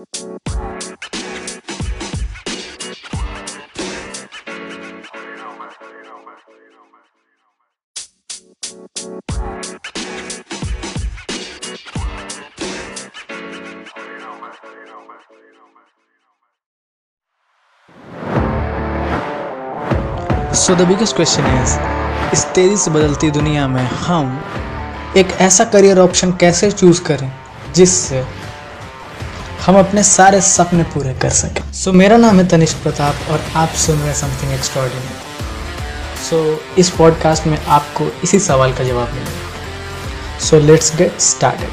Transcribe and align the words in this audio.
So 0.00 0.06
the 20.74 20.86
biggest 20.88 21.16
question 21.16 21.44
is 21.62 21.78
इस 22.32 22.44
तेज़ी 22.54 22.76
से 22.76 22.90
बदलती 22.90 23.30
दुनिया 23.30 23.68
में 23.68 23.82
हम 23.82 24.36
एक 25.16 25.32
ऐसा 25.40 25.64
करियर 25.64 25.98
ऑप्शन 25.98 26.32
कैसे 26.32 26.70
चूज़ 26.70 27.02
करें 27.04 27.32
जिससे 27.74 28.24
हम 29.66 29.78
अपने 29.78 30.02
सारे 30.02 30.40
सपने 30.40 30.82
पूरे 30.82 31.12
कर 31.14 31.30
सकें। 31.30 31.72
सो 31.72 31.90
so, 31.90 31.96
मेरा 31.96 32.16
नाम 32.16 32.38
है 32.38 32.46
तनिष्क 32.48 32.82
प्रताप 32.82 33.30
और 33.30 33.40
आप 33.56 33.68
सुन 33.68 33.96
रहे 33.96 34.06
हैं 34.06 34.14
समथिंग 34.14 34.52
एक्स्ट्रॉर्डिनरी 34.52 36.24
सो 36.28 36.38
इस 36.78 36.90
पॉडकास्ट 36.90 37.46
में 37.46 37.58
आपको 37.66 38.04
इसी 38.24 38.38
सवाल 38.40 38.72
का 38.72 38.84
जवाब 38.84 39.12
मिलेगा। 39.12 40.38
सो 40.40 40.58
लेट्स 40.60 40.96
गेट 40.96 41.20
स्टार्टेड 41.20 41.68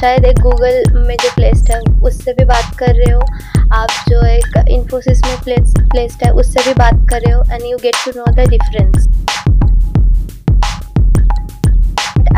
शायद 0.00 0.24
एक 0.24 0.38
गूगल 0.40 0.82
में 1.06 1.16
जो 1.16 1.30
प्लेस्ड 1.34 1.70
है 1.70 1.80
उससे 2.04 2.32
भी 2.32 2.44
बात 2.44 2.76
कर 2.78 2.94
रहे 2.94 3.12
हो। 3.12 3.20
आप 3.74 3.90
जो 4.08 4.26
एक 4.26 4.64
इन्फोसिस 4.70 5.22
में 5.24 5.36
प्लेस 5.42 6.18
है 6.24 6.30
उससे 6.32 6.62
भी 6.64 6.74
बात 6.74 7.06
कर 7.10 7.20
रहे 7.20 7.32
हो 7.32 7.42
and 7.52 7.62
you 7.64 7.76
get 7.82 7.96
to 8.04 8.10
know 8.16 8.32
the 8.32 8.48
difference 8.48 9.06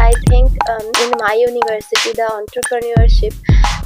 I 0.08 0.14
think 0.28 0.52
um, 0.70 0.86
in 1.04 1.10
my 1.20 1.34
university 1.34 2.12
the 2.12 2.28
entrepreneurship 2.32 3.34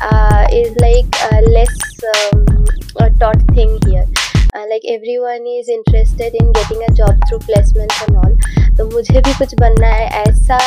uh, 0.00 0.46
is 0.52 0.70
like 0.78 1.10
a 1.28 1.40
less 1.50 1.74
um, 2.12 2.64
a 3.00 3.10
taught 3.18 3.42
thing 3.54 3.80
here. 3.86 4.06
Uh, 4.54 4.66
like 4.70 4.82
everyone 4.86 5.44
is 5.48 5.68
interested 5.68 6.32
in 6.34 6.52
getting 6.52 6.80
a 6.84 6.92
job 6.94 7.18
through 7.26 7.40
placements 7.40 7.98
and 8.06 8.16
all. 8.18 8.36
तो 8.76 8.86
मुझे 8.90 9.20
भी 9.20 9.32
कुछ 9.38 9.54
बनना 9.60 9.88
है 9.88 10.06
ऐसा 10.20 10.58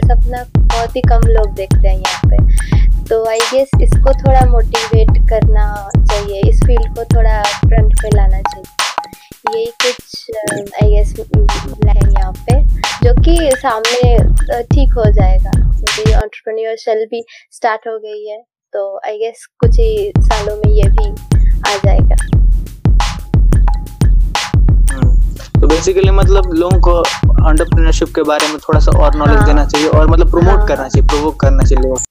सपना 0.00 0.42
बहुत 0.56 0.96
ही 0.96 1.02
कम 1.08 1.28
लोग 1.28 1.54
देखते 1.54 1.88
हैं 1.88 1.96
यहाँ 1.96 2.30
पे 2.30 3.04
तो 3.08 3.24
आई 3.28 3.38
गेस 3.52 3.70
इसको 3.82 4.12
थोड़ा 4.24 4.44
मोटिवेट 4.50 5.16
करना 5.30 5.70
चाहिए 5.96 6.42
इस 6.50 6.60
फ़ील्ड 6.66 6.94
को 6.98 7.04
थोड़ा 7.14 7.42
फ्रंट 7.42 7.94
पे 8.02 8.16
लाना 8.16 8.42
चाहिए 8.42 8.77
यही 9.54 9.66
कुछ 9.82 10.30
आई 10.82 10.90
गेस 10.90 11.14
है 11.18 11.94
यहाँ 12.12 12.32
पे 12.48 12.60
जो 13.04 13.12
कि 13.22 13.50
सामने 13.56 14.62
ठीक 14.64 14.92
हो 14.94 15.04
जाएगा। 15.12 15.50
क्योंकि 15.50 16.12
ऑन्टरप्रन्योर 16.14 16.76
सेल 16.78 17.04
भी 17.10 17.22
स्टार्ट 17.52 17.86
हो 17.88 17.98
गई 17.98 18.26
है 18.28 18.38
तो 18.74 18.82
आई 19.06 19.18
गेस 19.18 19.46
कुछ 19.60 19.78
ही 19.78 20.12
सालों 20.18 20.56
में 20.56 20.72
ये 20.72 20.88
भी 20.90 21.08
आ 21.08 21.76
जाएगा। 21.84 22.16
तो 25.60 25.66
बेसिकली 25.66 26.10
मतलब 26.10 26.52
लोगों 26.54 26.80
को 26.80 26.98
एंटरप्रेन्योरशिप 27.00 28.14
के 28.14 28.22
बारे 28.22 28.48
में 28.48 28.58
थोड़ा 28.58 28.80
सा 28.80 28.98
और 28.98 29.16
नॉलेज 29.16 29.36
हाँ, 29.36 29.46
देना 29.46 29.64
चाहिए 29.64 29.88
और 29.88 30.06
मतलब 30.10 30.30
प्रमोट 30.30 30.58
हाँ, 30.58 30.66
करना 30.66 30.88
चाहिए 30.88 31.08
प्रोवोक 31.08 31.40
करना 31.40 31.64
चाहिए 31.64 32.07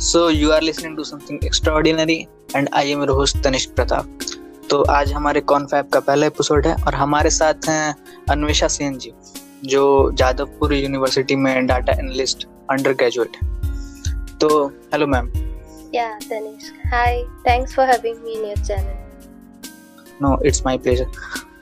so 0.00 0.30
you 0.30 0.50
are 0.50 0.62
listening 0.62 0.96
to 0.96 1.04
something 1.04 1.38
extraordinary 1.44 2.26
and 2.56 2.68
I 2.74 2.90
am 2.90 3.02
host 3.02 3.44
Tanishk 3.44 3.74
Pratap 3.74 4.18
तो 4.70 4.82
आज 4.82 5.12
हमारे 5.12 5.40
कॉन्फैप 5.40 5.90
का 5.92 6.00
पहला 6.00 6.26
एपिसोड 6.26 6.66
है 6.66 6.84
और 6.84 6.94
हमारे 6.94 7.30
साथ 7.30 7.54
हैं 7.68 7.96
अन्वेषा 8.30 8.68
सेन 8.68 8.98
जी 8.98 9.12
जो 9.64 10.12
जादवपुर 10.12 10.74
यूनिवर्सिटी 10.74 11.36
में 11.36 11.66
डाटा 11.66 11.92
एनालिस्ट 11.92 12.48
अंडर 12.70 12.92
ग्रेजुएट 12.92 13.36
है। 13.42 13.48
तो 14.38 14.66
हेलो 14.66 15.06
मैम 15.06 15.30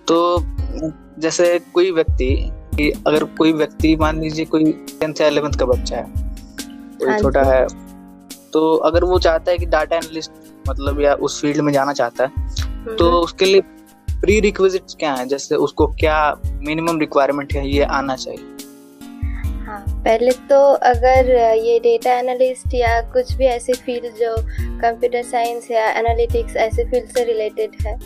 तो 0.08 0.38
जैसे 1.18 1.58
कोई 1.58 1.90
व्यक्ति 1.90 2.52
अगर 3.06 3.24
कोई 3.24 3.52
व्यक्ति 3.52 3.96
मान 3.96 4.20
लीजिए 4.20 4.44
कोई 4.44 4.72
टेंथ 4.72 5.14
या 5.20 5.28
इलेवेंथ 5.28 5.52
का 5.52 5.64
बच्चा 5.64 5.96
है 5.96 6.06
कोई 7.00 7.08
हाँ 7.08 7.18
छोटा 7.18 7.42
है 7.42 7.87
तो 8.52 8.74
अगर 8.86 9.04
वो 9.04 9.18
चाहता 9.18 9.52
है 9.52 9.58
कि 9.58 9.66
डाटा 9.66 9.96
एनालिस्ट 9.96 10.30
मतलब 10.68 11.00
या 11.00 11.14
उस 11.14 11.40
फ़ील्ड 11.42 11.60
में 11.60 11.72
जाना 11.72 11.92
चाहता 11.92 12.24
है 12.24 12.46
तो 12.96 13.04
हम्म। 13.04 13.18
उसके 13.18 13.44
लिए 13.44 13.60
प्री 14.20 14.38
रिक्विजिट्स 14.40 14.94
क्या 14.94 15.12
है? 15.14 15.26
जैसे 15.26 15.56
उसको 15.56 15.86
क्या 15.94 16.18
मिनिमम 16.44 16.98
रिक्वायरमेंट 16.98 17.52
है 17.52 17.68
ये 17.68 17.82
आना 17.84 18.16
चाहिए। 18.16 18.56
हाँ 19.66 19.80
पहले 20.04 20.30
तो 20.48 20.60
अगर 20.86 21.30
ये 21.56 21.78
डेटा 21.80 22.12
एनालिस्ट 22.18 22.74
या 22.74 23.00
कुछ 23.12 23.32
भी 23.32 23.46
ऐसी 23.46 23.72
फ़ील्ड 23.74 24.06
जो 24.16 24.34
कंप्यूटर 24.80 25.22
साइंस 25.22 25.70
या 25.70 25.90
एनालिटिक्स 25.92 26.56
ऐसे 26.56 26.84
फ़ील्ड 26.84 27.08
से 27.08 27.24
रिलेटेड 27.24 27.76
है 27.86 27.96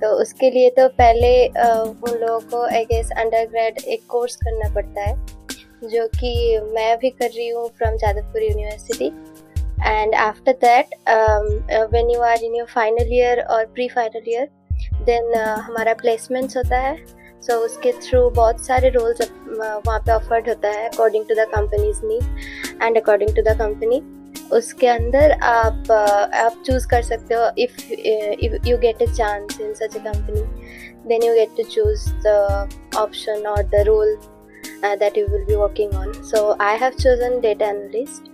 तो 0.00 0.08
उसके 0.22 0.50
लिए 0.50 0.70
तो 0.70 0.88
पहले 0.98 1.30
उन 1.48 2.18
लोगों 2.20 2.40
को 2.40 2.64
आई 2.66 2.84
गेस 2.84 3.10
अंडर 3.18 3.46
ग्रेड 3.46 3.78
एक 3.78 4.06
कोर्स 4.08 4.36
करना 4.36 4.68
पड़ता 4.74 5.08
है 5.08 5.14
जो 5.84 6.06
कि 6.10 6.58
मैं 6.74 6.96
भी 6.98 7.10
कर 7.12 7.28
रही 7.28 7.48
हूँ 7.48 7.68
from 7.78 7.96
Jadavpur 7.96 8.42
university 8.42 9.10
and 9.78 10.14
after 10.14 10.52
that 10.54 10.86
um, 11.06 11.64
uh, 11.70 11.86
when 11.88 12.08
you 12.08 12.20
are 12.20 12.36
in 12.42 12.54
your 12.54 12.66
final 12.66 13.06
year 13.06 13.44
or 13.50 13.66
pre 13.68 13.88
final 13.88 14.22
year 14.24 14.48
then 15.06 15.24
uh, 15.34 15.94
placements 15.96 16.56
होता 16.56 16.78
है 16.78 16.96
सो 17.38 17.52
so, 17.52 17.58
उसके 17.64 17.92
थ्रू 17.92 18.28
बहुत 18.30 18.64
सारे 18.66 18.88
रोल्स 18.90 19.20
uh, 19.20 19.28
वहाँ 19.58 19.98
पे 19.98 20.12
ऑफर्ड 20.12 20.48
होता 20.48 20.68
है 20.68 20.88
according 20.88 21.24
to 21.28 21.34
the 21.34 21.46
companies 21.54 22.00
need 22.04 22.82
and 22.82 22.96
according 22.96 23.34
to 23.36 23.42
the 23.42 23.56
company 23.58 24.00
उसके 24.52 24.86
अंदर 24.86 25.32
आप 25.42 25.82
uh, 25.82 26.34
आप 26.44 26.62
चूज़ 26.66 26.86
कर 26.88 27.02
सकते 27.02 27.34
हो 27.34 27.50
if 27.58 28.68
you 28.68 28.78
get 28.78 29.02
a 29.02 29.12
chance 29.12 29.60
in 29.60 29.74
such 29.74 29.96
a 29.96 30.04
company 30.04 30.42
then 31.08 31.22
you 31.22 31.34
get 31.34 31.56
to 31.56 31.68
choose 31.74 32.08
the 32.26 32.68
option 32.96 33.46
और 33.46 33.62
the 33.64 33.84
role 33.86 34.16
that 35.00 35.16
you 35.16 35.26
will 35.28 35.44
be 35.46 35.56
working 35.56 35.92
on 35.94 36.10
so 36.24 36.40
i 36.60 36.74
have 36.74 36.96
chosen 36.96 37.36
data 37.40 37.64
analyst 37.66 38.26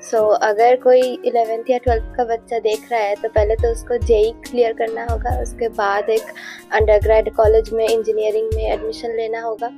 so 0.00 0.16
so, 0.16 0.38
अगर 0.42 0.76
कोई 0.82 1.00
eleventh 1.00 1.70
या 1.70 1.78
twelfth 1.78 2.16
का 2.16 2.24
बच्चा 2.24 2.58
देख 2.58 2.88
रहा 2.92 3.00
है 3.00 3.14
तो 3.22 3.28
पहले 3.28 3.54
तो 3.56 3.72
उसको 3.72 3.96
जेई 4.06 4.32
क्लियर 4.46 4.72
करना 4.78 5.06
होगा। 5.10 5.30
उसके 5.42 5.68
बाद 5.78 6.08
एक 6.10 6.32
अंडर 6.80 7.30
कॉलेज 7.36 7.72
में 7.72 7.86
इंजीनियरिंग 7.88 8.50
में 8.54 8.64
एडमिशन 8.72 9.16
लेना 9.16 9.40
होगा। 9.42 9.70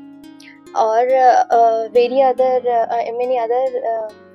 और 0.80 1.06
very 1.94 2.20
other 2.22 2.60
many 3.18 3.36
other 3.38 3.80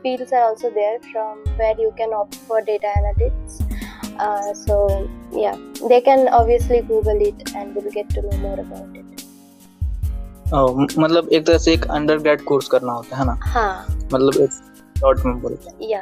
fields 0.02 0.32
are 0.32 0.42
also 0.48 0.70
there 0.74 0.98
from 1.06 1.40
where 1.60 1.78
you 1.84 1.92
can 2.00 2.12
opt 2.14 2.36
for 2.50 2.60
data 2.62 2.90
analytics. 2.98 3.56
uh, 4.20 4.54
so 4.54 5.08
yeah 5.32 5.56
they 5.90 6.02
can 6.02 6.28
obviously 6.30 6.82
google 6.82 7.22
it 7.22 7.56
and 7.56 7.76
will 7.76 7.92
get 7.92 8.10
to 8.10 8.22
know 8.22 8.38
more 8.38 8.60
about 8.60 8.96
it. 8.96 9.24
Oh, 10.54 10.70
मतलब 11.00 11.30
एक 11.34 11.46
तरह 11.46 11.58
से 11.58 11.74
एक 11.74 11.86
undergrad 11.92 12.42
course 12.44 12.68
करना 12.68 12.94
होता 12.94 13.18
है 13.18 13.26
ना? 13.26 13.40
हाँ। 13.44 13.86
मतलब 14.14 14.42
एक 14.42 14.50
शॉर्ट 15.00 15.26
में 15.26 15.40
बोलते 15.42 15.86
हैं। 15.86 16.02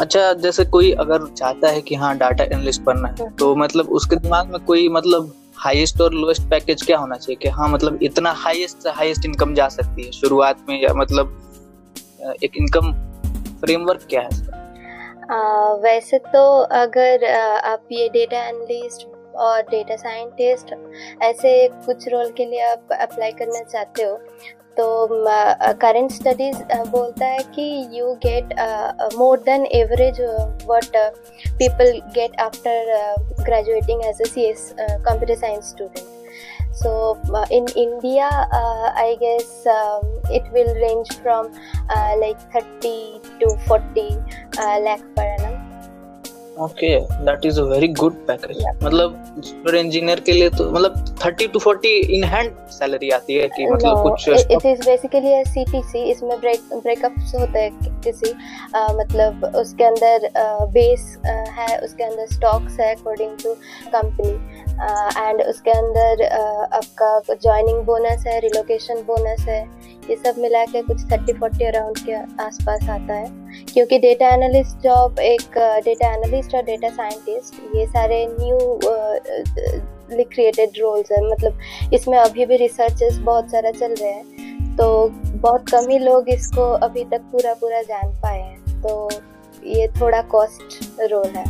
अच्छा 0.00 0.32
जैसे 0.32 0.64
कोई 0.64 0.92
अगर 0.92 1.26
चाहता 1.34 1.68
है 1.68 1.80
कि 1.80 1.94
हाँ 1.94 2.16
डाटा 2.18 2.44
एनालिस्ट 2.44 2.82
बनना 2.82 3.08
है 3.08 3.14
हाँ। 3.20 3.32
तो 3.32 3.54
मतलब 3.56 3.88
उसके 3.90 4.16
दिमाग 4.16 4.50
में 4.50 4.64
कोई 4.64 4.88
मतलब 4.88 5.32
हाईएस्ट 5.56 6.00
और 6.00 6.12
लोएस्ट 6.12 6.42
पैकेज 6.42 6.82
क्या 6.82 6.98
होना 6.98 7.16
चाहिए? 7.16 7.36
कि 7.36 7.48
हाँ 7.48 7.68
मतलब 7.68 7.98
इतना 8.02 8.32
हाईएस्ट 8.32 8.78
से 8.78 8.90
हाईएस्ट 8.90 9.24
इनकम 9.24 9.54
जा 9.54 9.68
सकती 9.68 10.04
है 10.04 10.12
शुरुआत 10.12 10.64
में 10.68 10.80
या 10.82 10.94
मतलब 10.94 11.34
एक 12.44 12.56
इनकम 12.56 12.92
फ्रेमवर्क 13.60 14.06
क्या 14.10 14.20
है 14.20 14.28
इसका? 14.32 14.56
आ, 15.34 15.72
वैसे 15.74 16.18
तो 16.18 16.44
अगर 16.60 17.24
आप 17.64 17.88
ये 17.92 18.08
डेटा 18.08 18.44
एनालिस्ट 18.44 19.06
और 19.36 19.62
डेटा 19.62 19.96
साइंटिस्ट 19.96 20.74
ऐसे 21.22 21.68
कुछ 21.86 22.08
रोल 22.08 22.30
के 22.30 22.44
लिए 22.44 22.60
आप 22.60 22.92
अप्लाई 23.00 23.32
करना 23.32 23.62
चाहते 23.62 24.02
हो 24.02 24.18
तो 24.78 24.86
करंट 25.82 26.12
स्टडीज़ 26.12 26.62
बोलता 26.90 27.26
है 27.26 27.42
कि 27.54 27.64
you 27.92 28.12
get 28.26 28.54
more 29.16 29.38
than 29.46 29.66
average 29.80 30.20
what 30.20 30.96
people 31.58 31.98
get 32.14 32.40
after 32.40 32.94
graduating 33.40 34.04
as 34.04 34.20
a 34.20 34.30
C 34.34 34.44
S 34.50 34.72
computer 34.78 35.34
science 35.34 35.70
student 35.70 36.16
so 36.72 37.18
uh, 37.34 37.46
in 37.50 37.66
india 37.74 38.28
uh, 38.58 38.86
i 38.96 39.16
guess 39.20 39.66
um, 39.66 40.04
it 40.30 40.44
will 40.52 40.72
range 40.76 41.10
from 41.22 41.50
uh, 41.90 42.12
like 42.16 42.38
30 42.52 43.20
to 43.40 43.48
40 43.66 44.04
lakh 44.86 45.02
per 45.16 45.26
annum. 45.26 45.57
Okay 46.60 46.88
that 47.26 47.44
is 47.46 47.60
a 47.60 47.64
very 47.64 47.88
good 47.88 48.14
package 48.26 48.64
मतलब 48.82 49.14
software 49.36 49.76
engineer 49.76 50.20
के 50.20 50.32
लिए 50.32 50.50
तो 50.50 50.70
मतलब 50.70 51.16
30 51.22 51.52
to 51.52 51.60
40 51.60 51.92
in 52.16 52.24
hand 52.24 52.54
salary 52.70 53.10
आती 53.10 53.34
है 53.34 53.48
कि 53.48 53.66
मतलब 53.66 53.96
no, 53.96 54.02
कुछ 54.02 54.28
it 54.28 54.66
is 54.66 54.84
basically 54.86 55.32
a 55.34 55.42
CTC 55.44 56.02
इसमें 56.10 56.38
ब्रेक 56.40 56.68
ब्रेकअप्स 56.74 57.34
होते 57.34 57.58
हैं 57.58 58.00
किसी 58.00 58.32
uh, 58.32 58.92
मतलब 59.00 59.44
उसके 59.56 59.84
अंदर 59.84 60.28
बेस 60.72 61.16
uh, 61.16 61.30
uh, 61.30 61.48
है 61.58 61.78
उसके 61.78 62.04
अंदर 62.04 62.26
स्टॉक्स 62.26 62.80
है 62.80 62.94
अकॉर्डिंग 62.94 63.36
टू 63.42 63.54
कंपनी 63.94 64.32
एंड 65.18 65.42
उसके 65.42 65.70
अंदर 65.70 66.24
आपका 66.72 67.34
ज्वाइनिंग 67.34 67.82
बोनस 67.84 68.26
है 68.26 68.38
रिलोकेशन 68.40 69.02
बोनस 69.06 69.46
है 69.48 69.62
ये 70.10 70.16
सब 70.16 70.38
मिला 70.38 70.64
के 70.64 70.82
कुछ 70.82 71.04
थर्टी 71.12 71.32
फोर्टी 71.32 71.64
अराउंड 71.64 71.98
के 71.98 72.14
आसपास 72.42 72.88
आता 72.88 73.14
है। 73.14 73.47
क्योंकि 73.72 73.98
डेटा 73.98 74.28
एनालिस्ट 74.34 74.82
जॉब 74.82 75.18
एक 75.20 75.58
डेटा 75.84 76.12
एनालिस्ट 76.14 76.54
और 76.54 76.62
डेटा 76.62 76.88
साइंटिस्ट 76.90 77.76
ये 77.76 77.86
सारे 77.86 78.26
न्यू 78.30 78.58
क्रिएटेड 80.24 80.78
रोल्स 80.80 81.12
है। 81.12 81.20
मतलब 81.24 81.58
इसमें 81.94 82.18
अभी 82.18 82.46
भी 82.46 82.56
रिसर्चेस 82.56 83.18
बहुत 83.20 83.50
सारा 83.50 83.70
चल 83.70 83.94
रहे 83.94 84.10
हैं। 84.10 84.76
तो 84.76 85.08
बहुत 85.08 85.68
कम 85.70 85.88
ही 85.90 85.98
लोग 85.98 86.28
इसको 86.28 86.70
अभी 86.86 87.04
तक 87.04 87.20
पूरा 87.32 87.54
पूरा 87.54 87.82
जान 87.82 88.12
पाए 88.22 88.40
हैं। 88.40 88.80
तो 88.82 89.08
ये 89.66 89.88
थोड़ा 90.00 90.20
कॉस्ट 90.30 91.02
रोल 91.02 91.28
है। 91.36 91.44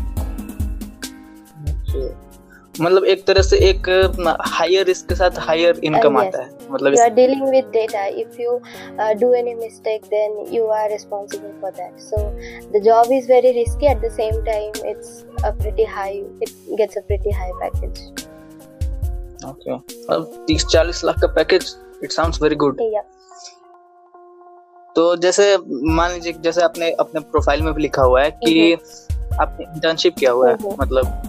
मतलब 2.80 3.04
एक 3.04 3.24
तरह 3.26 3.42
से 3.42 3.56
एक 3.68 3.88
हायर 4.48 4.86
रिस्क 4.86 5.08
के 5.08 5.14
साथ 5.14 5.38
हायर 5.40 5.80
इनकम 5.84 6.14
uh, 6.14 6.16
yes. 6.16 6.26
आता 6.26 6.42
है 6.42 6.70
मतलब 6.70 6.94
you 6.94 7.02
are 7.02 7.10
dealing 7.14 7.42
with 7.50 7.64
data 7.72 8.04
if 8.22 8.40
you 8.42 8.58
do 9.20 9.32
any 9.34 9.54
mistake 9.54 10.04
then 10.10 10.44
you 10.52 10.66
are 10.76 10.90
responsible 10.90 11.60
for 11.62 11.70
that 11.72 12.00
so 12.00 12.22
the 12.72 12.82
job 12.84 13.12
is 13.12 13.28
very 13.32 13.52
risky 13.52 13.90
at 13.90 14.00
the 14.00 14.10
same 14.12 14.42
time 14.44 14.88
it's 14.90 15.24
a 15.44 15.50
pretty 15.52 15.84
high 15.96 16.18
it 16.18 16.50
gets 16.78 16.98
a 16.98 17.00
pretty 17.02 17.30
high 17.32 17.52
package 17.62 18.26
okay 19.44 19.74
अब 20.14 20.46
30 20.50 20.64
40 20.74 21.04
लाख 21.04 21.20
का 21.20 21.26
package 21.34 21.74
it 22.04 22.12
sounds 22.12 22.42
very 22.42 22.56
good 22.56 22.80
तो 24.96 25.14
जैसे 25.16 25.56
मान 25.92 26.12
लीजिए 26.12 26.32
जैसे 26.42 26.62
आपने 26.62 26.90
अपने 27.00 27.20
profile 27.22 27.62
में 27.62 27.72
भी 27.74 27.82
लिखा 27.82 28.02
हुआ 28.02 28.22
है 28.22 28.30
कि 28.30 28.54
mm-hmm. 28.76 29.40
आपने 29.40 29.64
इंटर्नशिप 29.64 30.14
किया 30.18 30.30
हुआ 30.30 30.50
है 30.50 30.76
मतलब 30.80 31.27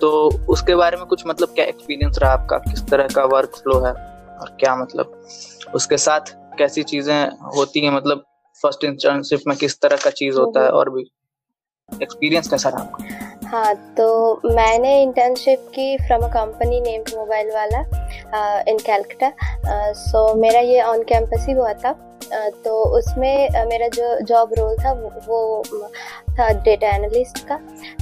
तो 0.00 0.10
उसके 0.48 0.74
बारे 0.74 0.96
में 0.96 1.06
कुछ 1.06 1.22
मतलब 1.26 1.48
क्या 1.48 1.64
एक्सपीरियंस 1.64 2.18
रहा 2.22 2.32
आपका? 2.32 2.58
किस 2.60 2.86
तरह 2.88 3.08
का 3.14 3.24
वर्क 3.26 3.56
फ्लो 3.56 3.78
है? 3.80 3.92
और 3.92 4.56
क्या 4.60 4.74
मतलब? 4.76 5.22
उसके 5.74 5.96
साथ 5.98 6.34
कैसी 6.58 6.82
चीज़ें 6.84 7.28
होती 7.56 7.84
हैं? 7.84 7.92
मतलब 7.92 8.24
फ़र्स्ट 8.62 8.84
इंटर्नशिप 8.84 9.40
में 9.46 9.56
किस 9.56 9.80
तरह 9.80 9.96
का 9.96 10.10
चीज़ 10.12 10.38
होता 10.38 10.64
है? 10.64 10.70
और 10.70 10.90
भी 10.90 11.10
एक्सपीरियंस 12.02 12.48
कैसा 12.48 12.68
रहा 12.68 12.82
आपका? 12.82 13.48
हाँ 13.48 13.74
तो 13.96 14.40
मैंने 14.46 15.02
इंटर्नशिप 15.02 15.66
की 15.74 15.96
from 15.98 16.22
a 16.22 16.28
company 16.28 16.80
named 16.80 17.10
Mobilewalla 17.50 17.80
in 18.68 18.78
Calcutta 18.78 19.32
सो 19.94 20.34
मेरा 20.34 20.60
ये 20.60 20.80
ऑन 20.82 21.02
कैंपस 21.02 21.46
ही 21.48 21.52
हुआ 21.52 21.72
था। 21.74 21.92
तो 22.64 22.72
उसमें 22.98 23.66
मेरा 23.66 23.88
जो 23.88 24.18
जॉब 24.26 24.54
रोल 24.58 24.76
था 24.76 24.92
वो 25.26 25.62
था 26.38 26.48
डेटा 26.62 26.88
एनालिस्ट 26.96 27.38
का। 27.48 27.58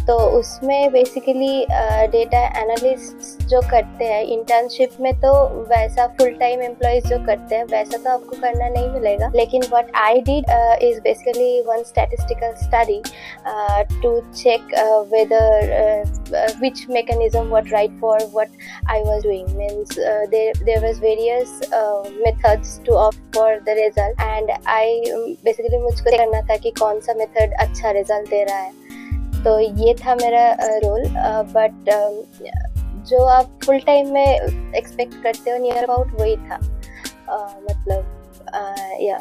तो 0.07 0.17
उसमें 0.39 0.93
बेसिकली 0.93 1.65
डेटा 2.13 2.41
एनालिस्ट 2.63 3.47
जो 3.49 3.61
करते 3.71 4.05
हैं 4.05 4.23
इंटर्नशिप 4.25 4.97
में 5.01 5.13
तो 5.21 5.33
वैसा 5.71 6.07
फुल 6.19 6.33
टाइम 6.41 6.63
एम्प्लॉयज़ 6.63 7.07
जो 7.09 7.19
करते 7.27 7.55
हैं, 7.55 7.65
वैसा 7.65 7.99
तो 7.99 8.11
आपको 8.11 8.41
करना 8.41 8.69
नहीं 8.69 8.89
मिलेगा। 8.91 9.31
लेकिन 9.35 9.63
what 9.71 9.91
I 9.97 10.21
did 10.29 10.51
is 10.83 11.01
basically 11.01 11.61
one 11.69 11.83
statistical 11.83 12.53
study 12.65 13.01
to 14.03 14.21
check 14.35 14.75
whether 15.13 16.59
which 16.61 16.85
mechanism 16.91 17.43
what 17.49 17.73
right 17.73 17.99
for 18.01 18.25
what 18.35 18.51
I 18.91 19.03
was 19.05 19.23
doing 19.23 19.49
means 19.57 19.97
there 20.31 20.85
was 20.85 21.01
various 21.01 21.61
methods 21.75 22.79
to 22.87 22.95
opt 22.97 23.37
for 23.37 23.61
the 23.67 23.79
result 23.79 24.21
and 24.21 24.51
I 24.69 25.01
basically 25.45 25.79
मुझको 25.79 26.17
करना 26.17 26.41
था 26.49 26.57
कि 26.57 26.71
कौन 26.81 27.01
सा 27.01 27.15
method 27.19 27.55
अच्छा 27.61 27.91
result 27.91 28.24
दे 28.27 28.43
रहा 28.45 28.59
है। 28.59 28.73
तो 29.45 29.59
ये 29.59 29.95
था 29.95 30.15
मेरा 30.15 30.51
रोल 30.85 31.03
बट 31.53 31.91
जो 33.09 33.25
आप 33.27 33.59
फुल 33.65 33.79
टाइम 33.87 34.13
में 34.13 34.27
एक्सपेक्ट 34.77 35.15
करते 35.23 35.51
हो 35.51 35.57
नियर 35.59 35.85
अबाउट 35.85 36.21
वही 36.21 36.37
था। 36.37 36.59
मतलब 37.71 38.01
या 39.03 39.19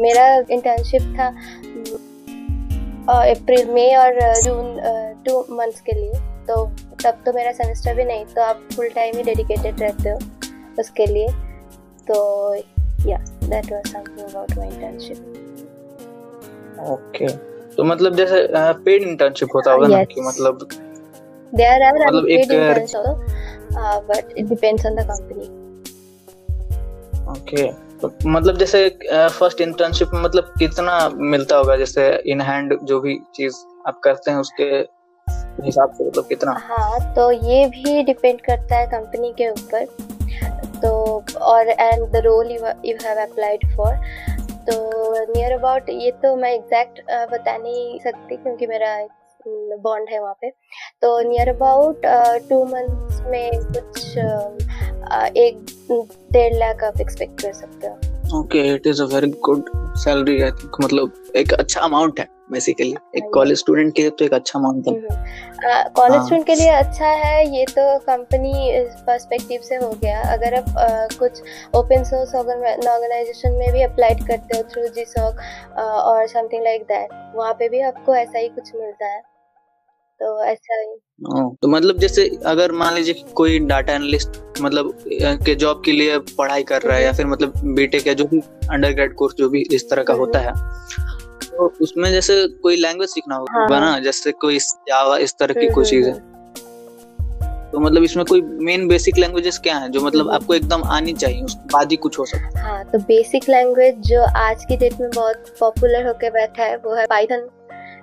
मेरा 0.00 0.26
इंटर्नशिप 0.50 1.02
था 1.18 1.28
अप्रैल 3.10 3.70
मई 3.70 3.94
और 3.96 4.20
जून 4.42 4.76
टू 5.26 5.40
मंथ्स 5.56 5.80
के 5.80 5.92
लिए। 5.92 6.12
तो 6.48 6.64
तब 7.04 7.22
तो 7.26 7.32
मेरा 7.32 7.52
सेमेस्टर 7.52 7.94
भी 7.94 8.04
नहीं 8.04 8.24
तो 8.34 8.42
आप 8.42 8.68
फुल 8.74 8.88
टाइम 8.94 9.16
ही 9.16 9.22
डेडिकेटेड 9.22 9.80
रहते 9.80 10.10
हो 10.10 10.18
उसके 10.80 11.06
लिए। 11.06 11.28
तो 12.10 12.16
yeah, 13.02 13.22
that 13.50 13.68
was 13.72 13.86
something 13.90 14.24
about 14.24 14.50
my 14.56 14.66
internship. 14.66 15.20
Okay. 16.94 17.30
तो 17.80 17.84
मतलब 17.84 18.16
जैसे 18.16 18.46
पेड 18.84 19.02
इंटर्नशिप 19.02 19.48
होता 19.54 19.72
होगा 19.72 19.86
ना 19.88 20.02
कि 20.04 20.20
मतलब 20.20 20.64
there 21.58 21.84
are 21.84 21.92
मतलब 21.98 22.24
but 24.08 24.34
it 24.36 24.48
depends 24.48 24.84
on 24.88 24.98
the 24.98 25.04
company. 25.10 25.46
Okay. 27.34 27.64
तो 28.02 28.10
मतलब 28.26 28.58
जैसे 28.58 28.88
फ़र्स्ट 29.12 29.60
इंटर्नशिप 29.60 30.10
में 30.14 30.20
मतलब 30.20 30.52
कितना 30.58 30.98
मिलता 31.14 31.56
होगा? 31.56 31.76
जैसे 31.76 32.06
इन 32.32 32.40
हैंड 32.40 32.78
जो 32.84 33.00
भी 33.00 33.18
चीज़ 33.34 33.56
आप 33.88 34.00
करते 34.04 34.30
हैं 34.30 34.38
उसके 34.38 34.68
हिसाब 35.64 35.92
से 35.94 36.06
मतलब 36.06 36.26
कितना? 36.28 36.52
हाँ 36.68 37.14
तो 37.14 37.30
ये 37.32 37.66
भी 37.68 38.02
डिपेंड 38.02 38.40
करता 38.40 38.76
है 38.76 38.86
कंपनी 38.86 39.32
के 39.38 39.50
ऊपर. 39.50 39.86
तो 40.82 40.90
और 41.52 41.68
and 41.68 42.04
the 42.12 42.22
role 42.26 42.50
you 42.52 42.96
have 43.04 43.18
applied 43.22 43.66
for 43.76 43.92
तो 44.60 44.74
नियर 45.26 45.52
अबाउट 45.52 45.88
ये 45.90 46.10
तो 46.22 46.34
मैं 46.36 46.52
एग्जैक्ट 46.54 47.00
बता 47.32 47.56
नहीं 47.56 47.98
सकती 48.00 48.36
क्योंकि 48.36 48.66
मेरा 48.66 48.96
बॉन्ड 49.82 50.08
है 50.10 50.20
वहाँ 50.20 50.34
पे। 50.40 50.50
तो 51.02 51.20
नियर 51.28 51.48
अबाउट 51.48 52.06
टू 52.48 52.64
मंथ्स 52.64 53.20
में 53.26 53.50
कुछ 53.54 54.16
एक, 55.38 55.66
डेढ़ 56.32 56.54
लाख 56.54 56.84
आप 56.84 57.00
एक्सपेक्ट 57.00 57.42
कर 57.42 57.52
सकते 57.52 57.86
हो। 57.86 58.18
Okay 58.34 58.58
it 58.74 58.86
is 58.86 59.02
a 59.02 59.04
very 59.04 59.28
good 59.44 59.70
salary 59.98 60.40
I 60.42 60.50
think 60.50 60.76
मतलब 60.84 61.32
एक 61.36 61.52
अच्छा 61.52 61.80
अमाउंट 61.80 62.20
है 62.20 62.26
बेसिकली 62.52 62.94
एक 63.16 63.30
कॉलेज 63.34 63.58
स्टूडेंट 63.58 63.94
के 63.96 64.02
लिए 64.02 64.10
तो 64.10 64.24
एक 64.24 64.34
अच्छा 64.34 64.58
अमाउंट 64.58 64.88
है। 64.88 64.94
कॉलेज 65.96 66.22
स्टूडेंट 66.22 66.46
के 66.46 66.54
लिए 66.54 66.68
अच्छा 66.68 67.06
है 67.24 67.46
ये 67.56 67.64
तो 67.70 67.82
कंपनी 68.06 68.52
पर्सपेक्टिव 69.06 69.60
से 69.62 69.76
हो 69.76 69.90
गया। 70.02 70.20
अगर 70.32 70.54
आप 70.54 70.64
uh, 70.64 71.18
कुछ 71.18 71.42
ओपन 71.76 72.04
सोर्स 72.04 72.34
ऑर्गेनाइजेशन 72.34 73.52
में 73.52 73.72
भी 73.72 73.82
अप्लाइड 73.82 74.26
करते 74.26 74.56
हो 74.56 74.62
थ्रू 74.72 74.86
जी 74.94 75.04
सॉक 75.08 75.40
और 75.80 76.26
समथिंग 76.28 76.64
लाइक 76.64 76.82
दैट 76.82 77.34
वहाँ 77.36 77.52
पे 77.58 77.68
भी 77.68 77.80
आपको 77.90 78.14
ऐसा 78.16 78.38
ही 78.38 78.48
कुछ 78.48 78.74
मिलता 78.74 79.06
है। 79.06 79.22
तो 80.20 80.42
ऐसा 80.44 80.80
ही। 80.80 80.96
तो 81.62 81.68
मतलब 81.68 81.98
जैसे 81.98 82.28
अगर 82.46 82.72
मान 82.72 82.94
लीजिए 82.94 83.24
कोई 83.34 83.58
डाटा 83.58 83.92
एनालिस्ट 83.92 84.40
मतलब 84.60 84.94
के 85.44 85.54
जॉब 85.54 85.82
के 85.84 85.92
लिए 85.92 86.18
पढ़ाई 86.38 86.62
कर 86.62 86.82
रहा 86.82 86.96
है 86.96 87.04
या 87.04 87.12
फिर 87.12 87.26
मतलब 87.26 87.52
बीटेक 87.74 88.06
या 88.06 88.14
जो 88.14 88.24
भी 88.24 88.40
अंडर 88.70 88.92
ग्रेड 88.92 89.14
कोर्स 89.14 89.34
जो 89.34 89.48
भी 89.48 89.64
इस 89.72 89.88
तरह 89.90 90.02
का 90.02 90.14
होता 90.14 90.38
है 90.38 90.52
तो 91.46 91.72
उसमें 91.82 92.10
जैसे 92.12 92.46
कोई 92.62 92.76
लैंग्वेज 92.76 93.08
सीखना 93.10 93.36
होगा 93.36 93.66
हाँ। 93.68 93.80
ना 93.80 93.98
जैसे 93.98 94.32
कोई 94.32 94.58
जावा 94.58 95.16
इस 95.18 95.34
तरह 95.38 95.60
की 95.60 95.68
कोई 95.68 95.84
चीज़ 95.84 96.08
है। 96.08 96.14
तो 97.72 97.80
मतलब 97.80 98.02
इसमें 98.02 98.24
कोई 98.24 98.40
मेन 98.42 98.86
बेसिक 98.88 99.18
लैंग्वेजेस 99.18 99.58
क्या 99.58 99.76
है 99.78 99.88
जो 99.88 100.00
मतलब 100.00 100.30
आपको 100.30 100.54
एकदम 100.54 100.82
आनी 100.92 101.12
चाहिए 101.12 101.42
उसके 101.42 101.68
बाद 101.72 101.90
ही 101.90 101.96
कुछ 101.96 102.18
हो 102.18 102.24
सकता 102.24 102.58
है? 102.58 102.64
हाँ 102.64 102.84
तो 102.84 102.98
बेसिक 102.98 103.48
लैंग्वेज 103.48 103.98
जो 104.08 104.22
आज 104.38 104.64
की 104.64 104.76
डेट 104.76 105.00
में 105.00 105.10
बहुत 105.10 105.54
पॉपुलर 105.60 106.06
होके 106.06 106.30
बैठा 106.30 106.62
है 106.62 106.76
वो 106.76 106.94
है 106.94 107.06
पाइथन 107.06 107.48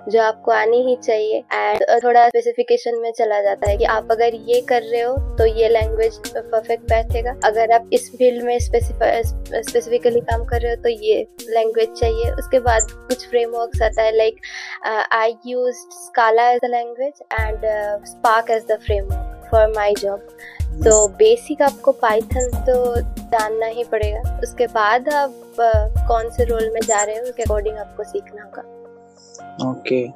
जो 0.08 0.20
आपको 0.22 0.50
आनी 0.52 0.80
ही 0.82 0.94
चाहिए। 0.96 1.38
एंड 1.54 1.82
थोड़ा 2.04 2.26
स्पेसिफिकेशन 2.28 2.98
में 3.00 3.10
चला 3.12 3.40
जाता 3.42 3.68
है 3.70 3.76
कि 3.76 3.84
आप 3.86 4.08
अगर 4.10 4.34
ये 4.48 4.60
कर 4.68 4.82
रहे 4.82 5.00
हो 5.00 5.14
तो 5.38 5.46
ये 5.46 5.68
लैंग्वेज 5.68 6.18
परफेक्ट 6.28 6.84
बैठेगा। 6.90 7.34
अगर 7.44 7.72
आप 7.72 7.88
इस 7.92 8.10
फ़ील्ड 8.12 8.44
में 8.44 8.58
स्पेसिफिकली 8.60 10.20
काम 10.22 10.44
कर 10.44 10.60
रहे 10.60 10.74
हो 10.74 10.82
तो 10.82 10.88
ये 10.88 11.26
लैंग्वेज 11.48 11.88
चाहिए। 11.90 12.30
उसके 12.32 12.58
बाद 12.60 12.90
कुछ 13.08 13.26
फ्रेमवर्क्स 13.28 13.82
आता 13.82 14.02
है 14.02 14.16
like 14.16 14.40
I 15.14 15.34
use 15.46 15.76
Scala 15.96 16.48
as 16.50 16.60
a 16.64 16.68
language 16.68 17.22
and 17.32 17.66
Spark 18.06 18.50
as 18.50 18.64
the 18.70 18.78
framework 18.86 19.50
for 19.50 19.66
my 19.76 19.94
job 19.98 20.28
तो 20.84 21.06
बेसिक 21.18 21.62
आपको 21.62 21.92
पाइथन 22.00 22.50
तो 22.66 22.74
जानना 22.96 23.66
ही 23.66 23.84
पड़ेगा। 23.84 24.40
उसके 24.42 24.66
बाद 24.68 25.08
आप 25.10 25.56
कौन 26.08 26.30
से 26.30 26.44
रोल 26.44 26.70
में 26.74 26.80
जा 26.80 27.02
रहे 27.02 27.16
हो, 27.16 27.22
उसके 27.22 27.42
अकॉर्डिंग 27.42 27.78
आपको 27.78 28.04
सीखना 28.04 28.42
होगा। 28.42 28.62
ओके। 29.78 30.06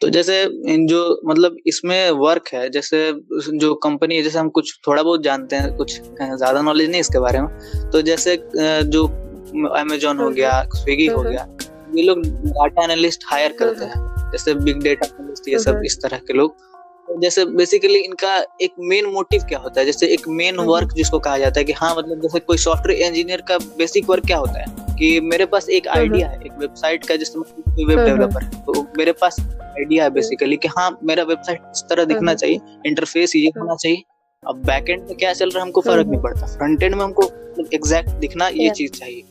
तो 0.00 0.08
जैसे 0.08 0.42
इन 0.68 0.86
जो 0.86 0.98
मतलब 1.26 1.56
इसमें 1.66 2.10
वर्क 2.12 2.48
है 2.54 2.68
जैसे 2.70 2.98
जो 3.54 3.74
कंपनी 3.84 4.16
है 4.16 4.22
जैसे 4.22 4.38
हम 4.38 4.48
कुछ 4.50 4.72
थोड़ा 4.86 5.02
बहुत 5.02 5.22
जानते 5.22 5.56
हैं 5.56 5.76
कुछ 5.76 6.00
ज़्यादा 6.00 6.60
नॉलेज 6.62 6.90
नहीं 6.90 7.00
इसके 7.00 7.18
बारे 7.18 7.40
में। 7.40 7.48
तो 7.92 8.02
जैसे 8.02 8.36
जो 8.56 9.06
अमेजोन 9.76 10.18
हो 10.18 10.28
गया 10.30 10.62
स्विगी 10.74 11.06
हो 11.06 11.22
गया 11.22 11.46
ये 11.94 12.02
लोग 12.02 12.22
डाटा 12.22 12.84
एनालिस्ट 12.84 13.24
हायर 13.26 13.52
करते 13.58 13.84
हैं। 13.84 14.30
जैसे 14.32 14.54
बिग 14.56 14.82
डेटा 14.82 15.06
एनालिस्ट 15.08 15.48
ये 15.48 15.58
सब 15.58 15.80
इस 15.86 15.98
तरह 16.02 16.18
के 16.18 16.32
लोग। 16.32 16.56
जैसे 17.20 17.44
बेसिकली 17.46 17.98
इनका 17.98 18.36
एक 18.62 18.72
मेन 18.80 19.06
मोटिव 19.06 19.42
क्या 19.48 19.58
होता 19.58 19.80
है? 19.80 19.86
जैसे 19.86 20.06
एक 20.14 20.28
मेन 20.30 20.56
वर्क 20.62 20.92
जिसको 20.96 21.18
कहा 21.18 21.38
जाता 21.38 21.60
है 21.60 21.64
कि 21.64 21.72
हाँ 21.72 21.94
मतलब 21.96 22.20
जैसे 22.22 22.40
कोई 22.40 22.58
सॉफ्टवेयर 22.58 23.02
इंजीनियर 23.02 23.40
का 23.48 23.58
बेसिक 23.78 24.10
वर्क 24.10 24.26
क्या 24.26 24.38
होता 24.38 24.60
है? 24.60 24.85
कि 24.98 25.20
मेरे 25.22 25.46
पास 25.46 25.68
एक 25.68 25.88
आइडिया 25.88 26.28
है। 26.28 26.40
एक 26.40 26.52
वेबसाइट 26.58 27.06
का 27.06 27.16
जिसमें 27.16 27.44
कोई 27.44 27.84
वेब 27.84 27.98
डेवलपर 27.98 28.42
है 28.44 28.62
तो 28.62 28.82
मेरे 28.98 29.12
पास 29.12 29.40
आइडिया 29.40 30.04
है 30.04 30.10
बेसिकली 30.10 30.56
कि 30.56 30.68
हाँ 30.68 30.90
मेरा 31.04 31.22
वेबसाइट 31.24 31.60
इस 31.66 31.84
तरह 31.90 32.04
दिखना 32.04 32.34
चाहिए 32.34 32.60
इंटरफेस 32.86 33.36
ये 33.36 33.46
होना 33.58 33.74
चाहिए। 33.74 34.02
अब 34.42 34.62
बैक 34.66 34.90
एंड 34.90 35.02
में 35.02 35.16
क्या 35.16 35.32
चल 35.32 35.50
रहा 35.50 35.58
है 35.58 35.62
हमको 35.62 35.80
फ़र्क 35.80 36.06
नहीं 36.06 36.20
पड़ता। 36.20 36.46
फ्रंट 36.46 36.82
एंड 36.82 36.94
में 36.94 37.04
हमको 37.04 37.22
एग्जैक्ट 37.74 38.10
दिखना 38.18 38.48
ये 38.48 38.70
चीज़ 38.70 38.92
चाहिए। 38.92 39.22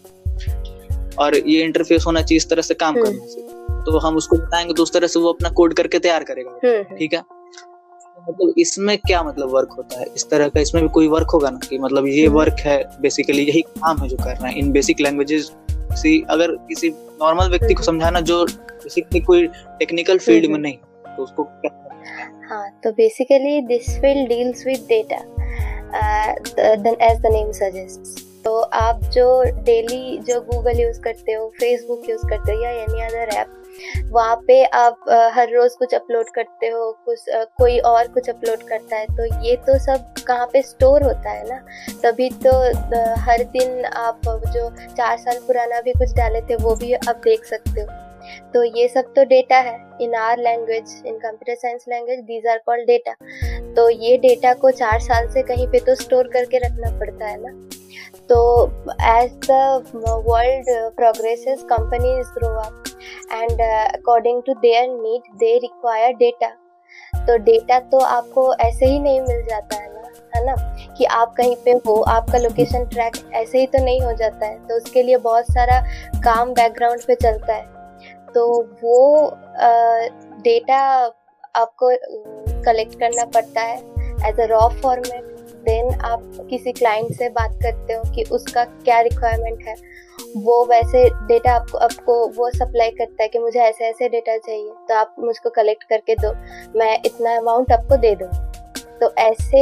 और 1.19 1.35
ये 1.37 1.61
इंटरफेस 1.61 2.03
होना 2.07 2.21
चाहिए 2.21 2.37
इस 2.37 2.49
तरह 2.49 2.61
से 2.61 2.73
काम 2.73 2.95
करना 2.95 3.25
चाहिए। 3.25 3.43
तो 3.85 3.99
हम 3.99 4.15
उसको 4.15 4.37
बताएँगे 4.37 4.73
तो 4.73 4.83
उस 4.83 4.93
तरह 4.93 5.07
से 5.07 5.19
वो 5.19 5.31
अपना 5.33 5.49
कोड 5.51 5.73
करके 5.73 5.99
तैयार 5.99 6.23
करेगा। 6.23 6.85
ठीक 6.95 7.13
है? 7.13 7.21
मतलब 8.29 8.53
इसमें 8.57 8.97
क्या 8.97 9.21
मतलब 9.23 9.49
वर्क 9.49 9.73
होता 9.77 9.99
है? 9.99 10.05
इस 10.15 10.29
तरह 10.29 10.47
का 10.47 10.59
इसमें 10.59 10.81
भी 10.83 10.89
कोई 10.89 11.07
वर्क 11.07 11.31
होगा 11.33 11.49
ना 11.49 11.59
कि 11.69 11.77
मतलब 11.77 12.07
ये 12.07 12.27
वर्क 12.27 12.59
है 12.59 12.77
बेसिकली 13.01 13.43
यही 13.43 13.61
काम 13.61 14.01
है 14.01 14.07
जो 14.09 14.17
कर 14.17 14.35
रहे 14.35 14.51
हैं 14.51 14.57
इन 14.57 14.71
बेसिक 14.71 15.01
लैंग्वेजेस 15.01 15.51
किसी 15.71 16.19
अगर 16.29 16.55
किसी 16.67 16.89
नॉर्मल 17.21 17.49
व्यक्ति 17.49 17.73
को 17.73 17.83
समझाना 17.83 18.21
जो 18.21 18.43
बेसिकली 18.45 19.19
कोई 19.21 19.47
टेक्निकल 19.79 20.17
फ़ील्ड 20.17 20.51
में 20.51 20.59
नहीं 20.59 20.77
तो 21.07 21.23
उसको 21.23 21.43
क्या 21.43 21.71
हाँ? 22.49 22.69
तो 22.83 22.91
basically 22.91 23.61
this 23.67 23.89
field 24.01 24.27
deals 24.29 24.65
with 24.65 24.85
data 24.89 25.15
as 27.03 27.19
the 27.21 27.31
name 27.31 27.51
suggests 27.51 28.23
तो 28.45 28.59
आप 28.77 28.99
जो 29.13 29.27
डेली 29.63 30.17
जो 30.27 30.39
गूगल 30.41 30.79
यूज़ 30.79 30.99
करते 31.01 31.33
हो 31.33 31.47
फेसबुक 31.59 32.09
यूज़ 32.09 32.27
करते 32.27 32.51
हो 32.51 32.61
या 32.63 32.71
एनी 32.73 33.01
अदर 33.01 33.35
ऐप 33.35 33.61
वहाँ 34.05 34.35
पे 34.47 34.63
आप 34.65 35.05
हर 35.33 35.53
रोज 35.53 35.73
कुछ 35.75 35.93
अपलोड 35.95 36.29
करते 36.35 36.67
हो, 36.67 36.91
कुछ 37.05 37.25
कोई 37.57 37.77
और 37.81 38.07
कुछ 38.07 38.29
अपलोड 38.29 38.63
करता 38.67 38.95
है 38.95 39.05
तो 39.07 39.25
ये 39.45 39.55
तो 39.67 39.77
सब 39.79 40.13
कहाँ 40.27 40.45
पे 40.53 40.61
स्टोर 40.61 41.03
होता 41.03 41.29
है 41.29 41.47
ना? 41.49 41.59
तभी 42.03 42.29
तो 42.45 42.51
हर 43.21 43.43
दिन 43.51 43.85
आप 43.85 44.21
जो 44.25 44.69
चार 44.87 45.17
साल 45.17 45.39
पुराना 45.47 45.81
भी 45.81 45.91
कुछ 45.93 46.15
डाले 46.17 46.41
थे, 46.41 46.55
वो 46.55 46.75
भी 46.75 46.93
आप 46.93 47.21
देख 47.23 47.45
सकते 47.45 47.81
हो। 47.81 47.87
तो 48.53 48.63
ये 48.63 48.87
सब 48.87 49.13
तो 49.15 49.23
डेटा 49.25 49.57
है 49.59 49.77
in 50.01 50.15
R 50.15 50.39
language 50.39 51.01
in 51.05 51.17
computer 51.17 51.55
science 51.55 51.85
language 51.89 52.19
these 52.21 52.47
are 52.47 52.61
called 52.65 52.87
data 52.87 53.13
तो 53.75 53.89
ये 53.89 54.17
डेटा 54.17 54.53
को 54.55 54.71
चार 54.73 54.99
साल 55.01 55.27
से 55.33 55.41
कहीं 55.43 55.67
पे 55.67 55.79
तो 55.79 55.95
स्टोर 55.95 56.27
करके 56.33 56.57
रखना 56.57 56.97
पड़ता 56.99 57.25
है 57.25 57.41
ना? 57.41 57.49
तो 58.29 58.37
as 59.03 59.31
the 59.45 59.51
world 60.27 60.69
progresses 60.95 61.63
companies 61.63 62.29
grow 62.33 62.49
up 62.59 62.83
and 63.33 63.61
according 63.61 64.41
to 64.45 64.53
their 64.53 64.87
need 64.89 65.33
they 65.39 65.57
require 65.57 66.13
data 66.13 66.47
तो 67.27 67.37
डेटा 67.43 67.79
तो 67.91 67.99
आपको 67.99 68.53
ऐसे 68.55 68.85
ही 68.85 68.99
नहीं 68.99 69.19
मिल 69.21 69.41
जाता 69.45 69.75
है 69.75 69.93
ना 69.93 70.01
है 70.35 70.45
ना? 70.45 70.55
कि 70.97 71.05
आप 71.05 71.33
कहीं 71.37 71.55
पे 71.65 71.71
हो, 71.71 72.01
आपका 72.01 72.37
लोकेशन 72.37 72.85
ट्रैक 72.85 73.13
ऐसे 73.33 73.59
ही 73.59 73.67
तो 73.67 73.83
नहीं 73.83 74.01
हो 74.01 74.13
जाता 74.13 74.45
है। 74.45 74.57
तो 74.67 74.75
उसके 74.77 75.03
लिए 75.03 75.17
बहुत 75.17 75.45
सारा 75.45 75.79
काम 76.23 76.53
बैकग्राउंड 76.53 77.03
पे 77.07 77.15
चलता 77.15 77.53
है। 77.53 77.63
तो 78.33 78.61
वो 78.83 79.31
डेटा 80.43 80.79
आपको 81.55 81.89
कलेक्ट 82.65 82.99
करना 82.99 83.25
पड़ता 83.25 83.61
है 83.61 83.77
as 84.29 84.39
a 84.39 84.45
raw 84.45 84.67
format 84.81 85.34
then 85.65 85.89
आप 86.05 86.47
किसी 86.49 86.71
क्लाइंट 86.73 87.13
से 87.17 87.29
बात 87.31 87.59
करते 87.63 87.93
हो 87.93 88.03
कि 88.15 88.23
उसका 88.31 88.63
क्या 88.63 88.99
रिक्वायरमेंट 89.01 89.63
है, 89.63 89.75
वो 90.37 90.65
वैसे 90.65 91.03
डेटा 91.27 91.53
आपको 91.53 91.77
आपको 91.79 92.15
वो 92.37 92.49
सप्लाई 92.51 92.91
करता 92.91 93.23
है 93.23 93.29
कि 93.29 93.39
मुझे 93.39 93.59
ऐसे 93.61 93.85
ऐसे 93.85 94.09
डेटा 94.09 94.37
चाहिए 94.37 94.71
तो 94.87 94.95
आप 94.95 95.15
मुझको 95.19 95.49
कलेक्ट 95.51 95.83
करके 95.83 96.15
दो, 96.17 96.33
मैं 96.79 96.97
इतना 97.05 97.37
अमाउंट 97.37 97.71
आपको 97.71 97.97
दे 97.97 98.15
दूँ 98.15 98.29
तो 99.01 99.13
ऐसे 99.19 99.59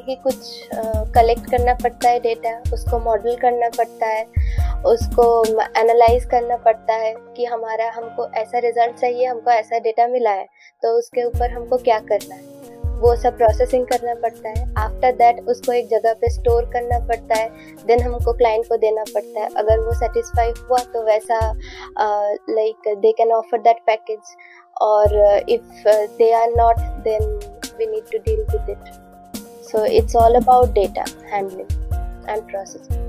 ही 0.00 0.14
कुछ 0.16 0.68
कलेक्ट 1.14 1.50
करना 1.50 1.72
पड़ता 1.74 2.08
है 2.08 2.18
डेटा 2.20 2.50
उसको 2.72 2.98
मॉडल 3.00 3.36
करना 3.36 3.68
पड़ता 3.68 4.06
है, 4.06 4.24
उसको 4.86 5.24
एनालाइज 5.78 6.24
करना 6.26 6.56
पड़ता 6.58 6.94
है 6.94 7.14
कि 7.36 7.44
हमारा, 7.44 7.90
हमको 7.92 8.26
ऐसा 8.34 8.58
रिज़ल्ट 8.58 8.96
चाहिए, 8.96 9.26
हमको 9.26 9.50
ऐसा 9.50 9.78
डेटा 9.78 10.06
मिला 10.08 10.30
है 10.30 10.46
तो 10.82 10.96
उसके 10.98 11.24
ऊपर 11.24 11.50
हमको 11.50 11.76
क्या 11.78 11.98
करना 12.00 12.34
है। 12.34 12.57
वो 13.00 13.14
सब 13.16 13.36
प्रोसेसिंग 13.36 13.86
करना 13.86 14.14
पड़ता 14.22 14.48
है। 14.48 14.64
आफ्टर 14.78 15.12
दैट 15.16 15.48
उसको 15.48 15.72
एक 15.72 15.88
जगह 15.88 16.12
पे 16.20 16.30
स्टोर 16.30 16.64
करना 16.72 16.98
पड़ता 17.08 17.38
है। 17.38 17.48
देन 17.86 18.00
हमको 18.02 18.32
क्लाइंट 18.34 18.66
को 18.68 18.76
देना 18.76 19.04
पड़ता 19.14 19.40
है। 19.40 19.48
अगर 19.56 19.80
वो 19.80 19.92
सेटिस्फाई 19.94 20.50
हुआ 20.60 20.78
तो 20.94 21.02
वैसा 21.06 21.38
like 22.50 22.94
they 23.02 23.12
can 23.12 23.32
offer 23.32 23.58
that 23.60 23.82
package 23.86 24.36
और 24.82 25.16
if 25.48 25.88
they 26.18 26.32
are 26.34 26.48
not 26.56 26.76
then 27.04 27.22
we 27.78 27.86
need 27.86 28.04
to 28.12 28.18
deal 28.18 28.40
with 28.52 28.70
it 28.70 28.92
so 29.64 29.84
it's 29.86 30.16
all 30.16 30.34
about 30.34 30.68
data 30.74 31.04
handling 31.32 31.70
and 32.28 32.42
processing 32.42 33.06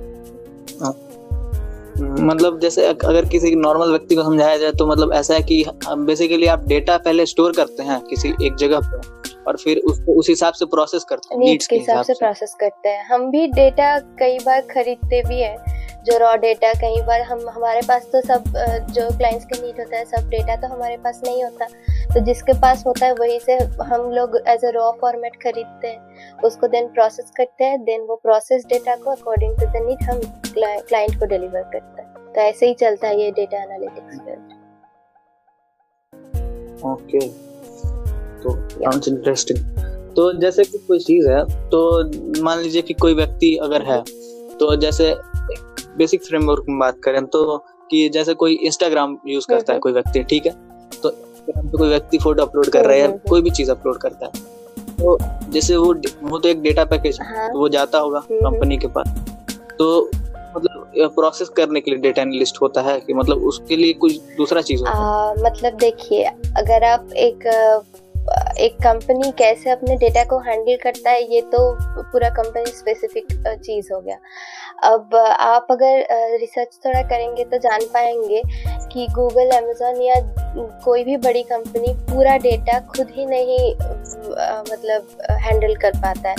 मतलब 2.21 2.59
जैसे 2.59 2.85
अगर 2.85 3.25
किसी 3.29 3.55
नॉर्मल 3.55 3.89
व्यक्ति 3.89 4.15
को 4.15 4.23
समझाया 4.23 4.57
जाए 4.57 4.71
तो 4.71 4.85
मतलब 4.87 5.13
ऐसा 5.13 5.33
है 5.33 5.41
कि 5.43 5.63
बेसिकली 5.87 6.47
आप 6.47 6.67
डेटा 6.67 6.97
पहले 6.97 7.25
स्टोर 7.25 7.51
करते 7.51 7.83
हैं 7.83 7.99
किसी 8.01 8.29
एक 8.43 8.55
जगह 8.55 8.79
पे। 8.83 9.18
और 9.49 9.57
फिर 9.57 9.77
उसको 9.89 10.13
उस 10.19 10.29
हिसाब 10.29 10.53
से 10.53 10.65
प्रोसेस 10.71 11.03
करते 11.09 11.33
हैं 11.33 11.39
नीड्स 11.39 11.67
के 11.67 11.75
हिसाब 11.75 12.03
से 12.03 12.13
प्रोसेस 12.15 12.55
करते 12.59 12.89
हैं। 12.89 13.03
हम 13.05 13.29
भी 13.31 13.47
डेटा 13.49 13.97
कई 14.19 14.37
बार 14.39 14.61
खरीदते 14.71 15.21
भी 15.27 15.39
हैं 15.41 15.77
जो 16.05 16.17
रॉ 16.17 16.35
डेटा 16.37 16.73
कई 16.81 17.01
बार 17.07 17.21
हम 17.21 17.39
हमारे 17.49 17.81
पास 17.87 18.05
तो 18.11 18.21
सब 18.21 18.43
जो 18.91 19.07
क्लाइंट्स 19.17 19.45
के 19.45 19.61
नीड 19.61 19.79
होता 19.79 19.97
है 19.97 20.05
सब 20.05 20.29
डेटा 20.29 20.55
तो 20.55 20.67
हमारे 20.67 20.97
पास 20.97 21.21
नहीं 21.25 21.43
होता। 21.43 21.65
तो 22.13 22.19
जिसके 22.25 22.53
पास 22.61 22.83
होता 22.85 23.05
है 23.05 23.13
वही 23.15 23.39
से 23.39 23.57
हम 23.83 24.09
लोग 24.11 24.37
एज 24.47 24.65
अ 24.65 24.69
रॉ 24.75 24.91
फॉर्मेट 25.01 25.35
खरीदते 25.43 25.87
हैं। 25.87 26.41
उसको 26.43 26.67
देन 26.67 26.87
प्रोसेस 26.93 27.31
करते 27.37 27.63
हैं 27.63 27.83
देन 27.83 28.01
वो 28.09 28.15
प्रोसेस 28.23 28.65
डेटा 28.69 28.95
को 28.95 29.11
अकॉर्डिंग 29.11 29.59
टू 29.59 29.65
द 29.67 29.83
नीड 29.85 30.09
हम 30.09 30.21
क्लाइंट 30.53 31.19
को 31.19 31.25
डिलीवर 31.25 31.63
करते 31.73 32.01
हैं। 32.01 32.33
तो 32.33 32.41
ऐसे 32.41 32.67
ही 32.67 32.73
चलता 32.75 33.07
है 33.07 33.21
ये 33.21 33.31
डेटा 33.33 33.63
एनालिटिक्स 33.63 34.19
फ़ील्ड 34.19 34.57
ओके 36.85 37.48
तो 38.43 38.55
साउंड्स 38.69 39.07
इंटरेस्टिंग 39.07 39.59
तो 40.15 40.31
जैसे 40.33 40.63
कि 40.63 40.77
कोई 40.77 40.99
चीज़ 40.99 41.29
है 41.29 41.43
तो 41.69 41.79
मान 42.43 42.59
लीजिए 42.59 42.81
कि 42.81 42.93
कोई 42.93 43.13
व्यक्ति 43.13 43.55
अगर 43.63 43.81
है 43.83 44.01
तो 44.59 44.75
जैसे 44.75 45.15
बेसिक 45.97 46.23
फ्रेमवर्क 46.25 46.65
में 46.69 46.79
बात 46.79 46.99
करें 47.03 47.25
तो 47.25 47.57
कि 47.91 48.07
जैसे 48.09 48.33
कोई 48.33 48.53
इंस्टाग्राम 48.63 49.17
यूज़ 49.27 49.45
करता 49.49 49.73
है 49.73 49.79
कोई 49.79 49.91
व्यक्ति 49.91 50.23
ठीक 50.23 50.45
है? 50.45 50.51
तो 51.03 51.09
इंस्टाग्राम 51.11 51.67
पे 51.67 51.77
कोई 51.77 51.89
व्यक्ति 51.89 52.17
फ़ोटो 52.17 52.43
अपलोड 52.43 52.69
कर 52.69 52.85
रहा 52.85 52.97
है 52.97 53.19
कोई 53.29 53.41
भी 53.41 53.49
चीज़ 53.49 53.71
अपलोड 53.71 53.97
करता 53.97 54.25
है 54.25 54.31
तो 54.95 55.17
जैसे 55.51 55.75
वो 55.77 55.93
वो 56.23 56.39
तो 56.39 56.49
एक 56.49 56.61
डेटा 56.61 56.83
पैकेज 56.85 57.19
है 57.21 57.47
तो 57.47 57.59
वो 57.59 57.69
जाता 57.69 57.99
होगा 57.99 58.19
कंपनी 58.31 58.77
के 58.77 58.87
पास। 58.87 59.07
तो 59.79 60.09
मतलब 60.55 61.11
प्रोसेस 61.15 61.49
करने 61.49 61.81
के 61.81 61.91
लिए 61.91 61.99
डेटा 61.99 62.21
एनालिस्ट 62.21 62.57
होता 62.61 62.81
है 62.81 62.99
कि 62.99 63.13
मतलब 63.13 63.43
उसके 63.43 63.75
लिए 63.75 63.93
कुछ 63.93 64.15
दूसरा 64.37 64.61
चीज़ 64.61 64.79
होता 64.79 64.91
है। 64.91 65.43
मतलब 65.43 65.77
देखिए 65.79 66.23
अगर 66.57 66.83
आप 66.83 67.13
एक 67.17 67.47
एक 68.59 68.75
कंपनी 68.75 69.31
कैसे 69.37 69.69
अपने 69.69 69.95
डेटा 69.97 70.23
को 70.23 70.37
हैंडल 70.39 70.77
करता 70.83 71.11
है, 71.11 71.21
ये 71.33 71.41
तो 71.43 71.59
पूरा 72.11 72.29
कंपनी 72.31 72.65
स्पेसिफिक 72.67 73.27
चीज़ 73.57 73.91
हो 73.93 73.99
गया। 74.01 74.17
अब, 74.83 75.15
आप 75.15 75.67
अगर 75.71 76.37
रिसर्च 76.39 76.79
थोड़ा 76.85 77.01
करेंगे 77.09 77.43
तो 77.43 77.57
जान 77.57 77.85
पाएँगे 77.93 78.41
कि 78.91 79.07
गूगल 79.11 79.51
अमेजोन 79.57 80.01
या 80.01 80.15
कोई 80.85 81.03
भी 81.03 81.17
बड़ी 81.19 81.43
कंपनी 81.45 81.93
पूरा 82.11 82.37
डेटा 82.39 82.79
खुद 82.87 83.11
ही 83.11 83.25
नहीं 83.25 83.71
मतलब 84.71 85.17
हैंडल 85.41 85.75
कर 85.75 85.97
पाता 85.97 86.29
है। 86.29 86.35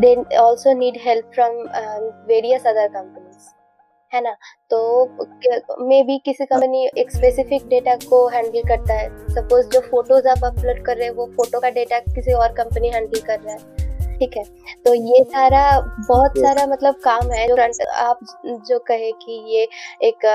They 0.00 0.14
also 0.38 0.72
need 0.78 0.98
help 1.04 1.30
from 1.34 1.56
various 2.28 2.66
other 2.66 2.88
companies 2.88 3.48
है 4.12 4.20
ना? 4.20 4.36
तो 4.70 5.86
मे 5.86 6.02
बी 6.02 6.18
किसी 6.18 6.44
कंपनी 6.44 6.88
एक 6.98 7.10
स्पेसिफिक 7.10 7.68
डेटा 7.68 7.94
को 7.96 8.26
हैंडल 8.28 8.62
करता 8.68 8.94
है। 8.94 9.08
सपोज़ 9.28 9.68
जो 9.68 9.80
फ़ोटोज़ 9.80 10.28
आप 10.28 10.44
अपलोड 10.44 10.84
कर 10.84 10.96
रहे 10.96 11.06
हैं, 11.06 11.14
वो 11.14 11.26
फ़ोटो 11.26 11.60
का 11.60 11.70
डेटा 11.70 11.98
किसी 11.98 12.32
और 12.32 12.52
कंपनी 12.52 12.88
हैंडल 12.88 13.20
कर 13.20 13.40
रहा 13.40 13.54
है। 13.54 13.89
ठीक 14.20 14.36
है। 14.36 14.42
तो 14.84 14.92
ये 14.94 15.22
सारा 15.24 15.64
बहुत 16.08 16.38
सारा 16.38 16.66
मतलब 16.66 16.94
काम 17.04 17.30
है 17.32 17.46
जो 17.48 17.84
आप 17.98 18.18
जो 18.68 18.78
कहे 18.88 19.10
कि 19.22 19.32
ये 19.54 19.62
एक 20.08 20.26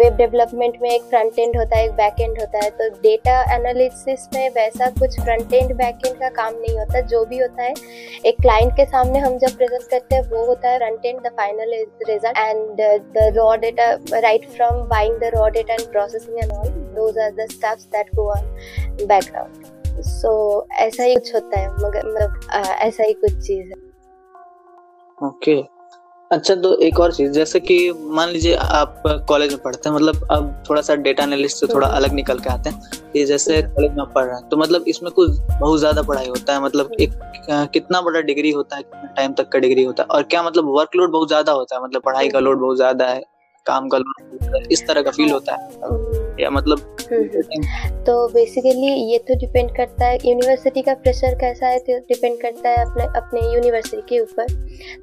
वेब 0.00 0.16
डेवलपमेंट 0.16 0.78
में 0.82 0.90
एक 0.90 1.02
फ्रंट 1.10 1.38
एंड 1.38 1.56
होता 1.56 1.76
है 1.76 1.84
एक 1.84 1.92
बैक 1.96 2.20
एंड 2.20 2.38
होता 2.40 2.64
है 2.64 2.70
तो 2.78 2.88
डेटा 3.02 3.40
एनालिसिस 3.54 4.28
में 4.34 4.48
वैसा 4.54 4.90
कुछ 4.98 5.20
फ्रंट 5.20 5.54
एंड 5.54 5.74
बैक 5.76 6.06
एंड 6.06 6.16
का 6.16 6.28
काम 6.42 6.54
नहीं 6.54 6.78
होता। 6.78 7.00
जो 7.08 7.24
भी 7.24 7.38
होता 7.38 7.62
है 7.62 7.74
एक 8.26 8.40
क्लाइंट 8.40 8.72
के 8.76 8.84
सामने 8.86 9.18
हम 9.18 9.38
जब 9.38 9.56
प्रेजेंट 9.56 9.88
करते 9.90 10.16
हैं 10.16 10.22
वो 10.30 10.44
होता 10.46 10.68
है 10.68 10.78
front 10.78 11.06
end 11.06 11.20
the 11.20 11.32
final 11.38 11.74
result 12.08 12.38
and 12.38 12.82
the 13.16 13.32
raw 13.38 13.54
data 13.66 13.90
right 14.18 14.48
from 14.56 14.82
buying 14.88 15.18
the 15.20 15.30
raw 15.36 15.48
data 15.58 15.74
and 15.74 15.90
processing 15.92 16.38
and 16.38 16.52
all 16.52 16.68
those 17.00 17.18
are 17.18 17.30
the 17.34 17.50
steps 17.52 17.84
that 17.86 18.14
go 18.14 18.30
on 18.30 18.54
background 19.06 19.77
so 20.02 20.60
so, 20.60 20.78
ऐसा 20.78 21.02
ही 21.02 21.14
कुछ 21.14 21.34
होता 21.34 21.58
है 21.58 21.72
मगर 21.72 22.06
मतलब 22.06 22.48
ऐसा 22.82 23.04
ही 23.04 23.12
कुछ 23.14 23.32
चीज़ 23.46 23.68
है। 23.68 23.86
ओके 25.18 25.62
अच्छा 26.30 26.54
तो 26.54 26.74
एक 26.78 26.98
और 27.00 27.12
चीज़ 27.12 27.30
जैसे 27.32 27.60
कि 27.60 27.76
मान 28.10 28.28
लीजिए 28.28 28.54
आप 28.54 29.02
कॉलेज 29.28 29.52
में 29.52 29.62
पढ़ते 29.62 29.88
हैं 29.88 29.96
मतलब 29.96 30.26
अब 30.30 30.64
थोड़ा 30.70 30.82
सा 30.82 30.94
डेटा 30.96 31.24
एनालिस्ट 31.24 31.56
से 31.56 31.66
थोड़ा 31.66 31.86
हम्म। 31.86 31.96
अलग 31.96 32.12
निकल 32.12 32.38
के 32.38 32.50
आते 32.50 32.70
हैं 32.70 33.10
कि 33.12 33.24
जैसे 33.24 33.62
कॉलेज 33.62 33.92
में 33.92 34.04
पढ़ 34.06 34.24
रहे 34.24 34.34
हैं 34.34 34.48
तो 34.48 34.56
मतलब 34.56 34.84
इसमें 34.88 35.12
कुछ 35.12 35.30
बहुत 35.60 35.78
ज़्यादा 35.78 36.02
पढ़ाई 36.02 36.28
होता 36.28 36.52
है 36.52 36.62
मतलब 36.62 36.92
एक 37.00 37.12
कितना 37.72 38.00
बड़ा 38.00 38.20
डिग्री 38.20 38.50
होता 38.50 38.76
है 38.76 38.82
कितना 38.82 39.12
टाइम 39.16 39.32
तक 39.32 39.48
का 39.48 39.58
डिग्री 39.58 39.84
होता 39.84 40.02
है 40.02 40.08
और 40.08 40.22
क्या 40.22 40.42
मतलब 40.42 40.68
वर्कलोड 40.76 41.10
बहुत 41.10 41.28
ज़्यादा 41.28 41.52
होता 41.52 41.76
है 41.76 41.82
मतलब 41.82 42.02
पढ़ाई 42.02 42.28
का 42.28 42.38
लोड 42.38 42.60
बहुत 42.60 42.76
ज़्यादा 42.76 43.06
है 43.06 43.22
काम 43.66 43.88
का 43.88 43.98
लोड 43.98 44.66
इस 44.72 44.86
तरह 44.86 45.02
का 45.02 45.10
फील 45.10 45.30
होता 45.30 45.54
है? 45.54 46.27
या 46.40 46.50
मतलब 46.50 46.96
तो 48.06 48.16
बेसिकली 48.28 48.92
ये 49.10 49.18
तो 49.28 49.34
डिपेंड 49.38 49.70
करता 49.76 50.06
है 50.06 50.18
यूनिवर्सिटी 50.24 50.82
का 50.82 50.94
प्रेशर 50.96 51.34
कैसा 51.40 51.66
है 51.66 51.78
तो 51.78 51.98
डिपेंड 52.08 52.40
करता 52.42 52.70
है 52.70 52.84
अपने 52.84 53.04
अपने 53.18 53.40
यूनिवर्सिटी 53.54 54.02
के 54.08 54.20
ऊपर। 54.20 54.46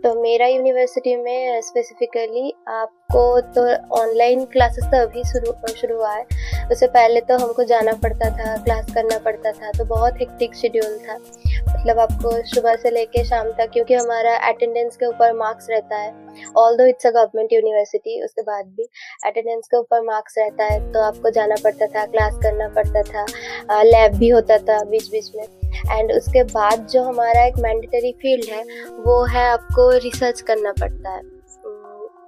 तो 0.03 0.13
मेरा 0.21 0.47
यूनिवर्सिटी 0.47 1.15
में 1.15 1.61
स्पेसिफिकली 1.61 2.53
आपको 2.69 3.23
तो 3.55 3.65
ऑनलाइन 3.95 4.45
क्लासेस 4.53 4.85
तो 4.85 5.01
अभी 5.01 5.23
शुरू 5.23 5.53
शुरू 5.71 5.97
हुआ 5.97 6.13
है। 6.13 6.25
उससे 6.71 6.87
पहले 6.87 7.21
तो 7.21 7.37
हमको 7.37 7.63
जाना 7.63 7.93
पड़ता 8.03 8.29
था 8.37 8.55
क्लास 8.63 8.93
करना 8.93 9.17
पड़ता 9.25 9.51
था 9.51 9.71
तो 9.71 9.85
बहुत 9.85 10.19
हेक्टिक 10.19 10.55
शेड्यूल 10.55 10.97
था। 10.99 11.15
मतलब 11.15 11.99
आपको 11.99 12.31
सुबह 12.47 12.75
से 12.75 12.89
लेके 12.91 13.23
शाम 13.25 13.51
तक 13.57 13.69
क्योंकि 13.73 13.93
हमारा 13.93 14.35
अटेंडेंस 14.49 14.95
के 14.97 15.05
ऊपर 15.05 15.33
मार्क्स 15.33 15.67
रहता 15.69 15.97
है। 15.97 16.13
ऑल 16.57 16.77
दो 16.77 16.85
इट्स 16.85 17.05
अ 17.07 17.09
गवर्नमेंट 17.11 17.53
यूनिवर्सिटी 17.53 18.23
उसके 18.23 18.41
बाद 18.43 18.65
भी 18.77 18.87
अटेंडेंस 19.25 19.67
के 19.67 19.77
ऊपर 19.77 20.01
मार्क्स 20.05 20.35
रहता 20.37 20.63
है 20.63 20.79
तो 20.93 21.01
आपको 21.01 21.24
जाना 21.29 21.55
पड़ता 21.63 21.85
था 21.85 22.05
क्लास 22.05 22.39
करना 22.43 22.67
पड़ता 22.67 23.01
था 23.03 23.81
लैब 23.83 24.15
भी 24.15 24.29
होता 24.29 24.57
था 24.59 24.83
बीच 24.83 25.09
बीच 25.11 25.29
में। 25.35 25.43
एंड 25.91 26.11
उसके 26.11 26.43
बाद 26.43 26.87
जो 26.87 27.03
हमारा 27.03 27.45
एक 27.45 27.57
मैंडेटरी 27.59 28.11
फ़ील्ड 28.11 28.49
है, 28.49 28.63
वो 28.97 29.23
है 29.25 29.47
आपको 29.47 29.89
रिसर्च 29.97 30.41
करना 30.41 30.71
पड़ता 30.71 31.09
है। 31.09 31.34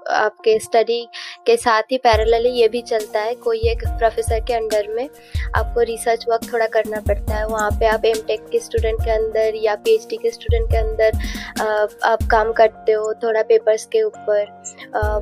आपके 0.09 0.57
स्टडी 0.59 1.01
के 1.47 1.55
साथ 1.57 1.91
ही 1.91 1.97
पैरेलली 1.99 2.49
ये 2.51 2.67
भी 2.67 2.81
चलता 2.83 3.19
है, 3.19 3.33
कोई 3.35 3.59
एक 3.69 3.87
प्रोफेसर 3.89 4.39
के 4.39 4.53
अंडर 4.53 4.87
में 4.89 5.07
आपको 5.55 5.81
रिसर्च 5.83 6.25
वर्क 6.29 6.51
थोड़ा 6.53 6.67
करना 6.67 6.99
पड़ता 7.07 7.35
है, 7.35 7.45
वहाँ 7.47 7.69
पे 7.71 7.85
आप 7.87 8.05
एम 8.05 8.21
टेक 8.27 8.45
के 8.51 8.59
स्टूडेंट 8.59 8.99
के 8.99 9.11
अंदर 9.11 9.55
या 9.55 9.75
पीएचडी 9.77 10.17
के 10.17 10.31
स्टूडेंट 10.31 10.69
के 10.71 10.77
अंदर 10.77 12.05
आप 12.05 12.27
काम 12.31 12.51
करते 12.53 12.91
हो 12.91 13.13
थोड़ा 13.23 13.41
पेपर्स 13.43 13.85
के 13.85 14.01
ऊपर 14.03 14.45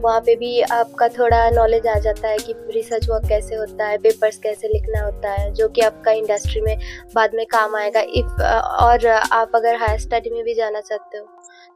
वहाँ 0.04 0.20
पे 0.22 0.36
भी 0.36 0.60
आपका 0.62 1.08
थोड़ा 1.10 1.50
नॉलेज 1.52 1.88
आ 1.88 1.98
जाता 2.00 2.28
है 2.28 2.38
कि 2.38 2.54
रिसर्च 2.74 3.10
वर्क 3.10 3.28
कैसे 3.30 3.56
होता 3.56 3.88
है 3.88 3.98
पेपर्स 4.00 4.38
कैसे 4.40 4.68
लिखना 4.68 5.02
होता 5.02 5.32
है, 5.32 5.52
जो 5.54 5.68
कि 5.70 5.82
आपका 5.82 6.12
इंडस्ट्री 6.14 6.62
में 6.62 6.78
बाद 7.16 7.36
में 7.36 7.46
काम 7.48 7.76
आएगा 7.76 8.02
इफ़ 8.02 8.42
और 8.42 9.08
आप 9.08 9.52
अगर 9.56 9.76
हायर 9.78 10.00
स्टडी 10.00 10.30
में 10.30 10.44
भी 10.44 10.54
जाना 10.56 10.82
चाहते 10.82 11.18
हो 11.18 11.28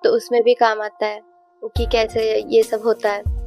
तो 0.04 0.10
उसमें 0.10 0.42
भी 0.44 0.54
काम 0.56 0.82
आता 0.82 1.06
है। 1.06 1.22
कि 1.68 1.86
कैसे 1.86 2.24
ये 2.48 2.64
सब 2.64 2.82
होता 2.86 3.12
है 3.12 3.38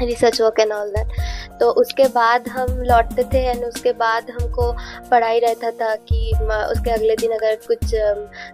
research 0.00 0.40
work 0.40 0.60
and 0.60 0.72
all 0.72 0.90
that 0.90 1.60
तो 1.60 1.70
उसके 1.70 2.04
बाद 2.08 2.48
हम 2.48 2.66
लौटते 2.82 3.22
थे 3.24 3.38
एंड 3.44 3.64
उसके 3.64 3.92
बाद 3.92 4.30
हमको 4.30 4.72
पढ़ाई 5.10 5.38
रहता 5.38 5.70
था 5.70 5.94
कि 6.10 6.32
उसके 6.72 6.90
अगले 6.90 7.16
दिन 7.16 7.32
अगर 7.32 7.56
कुछ 7.66 7.90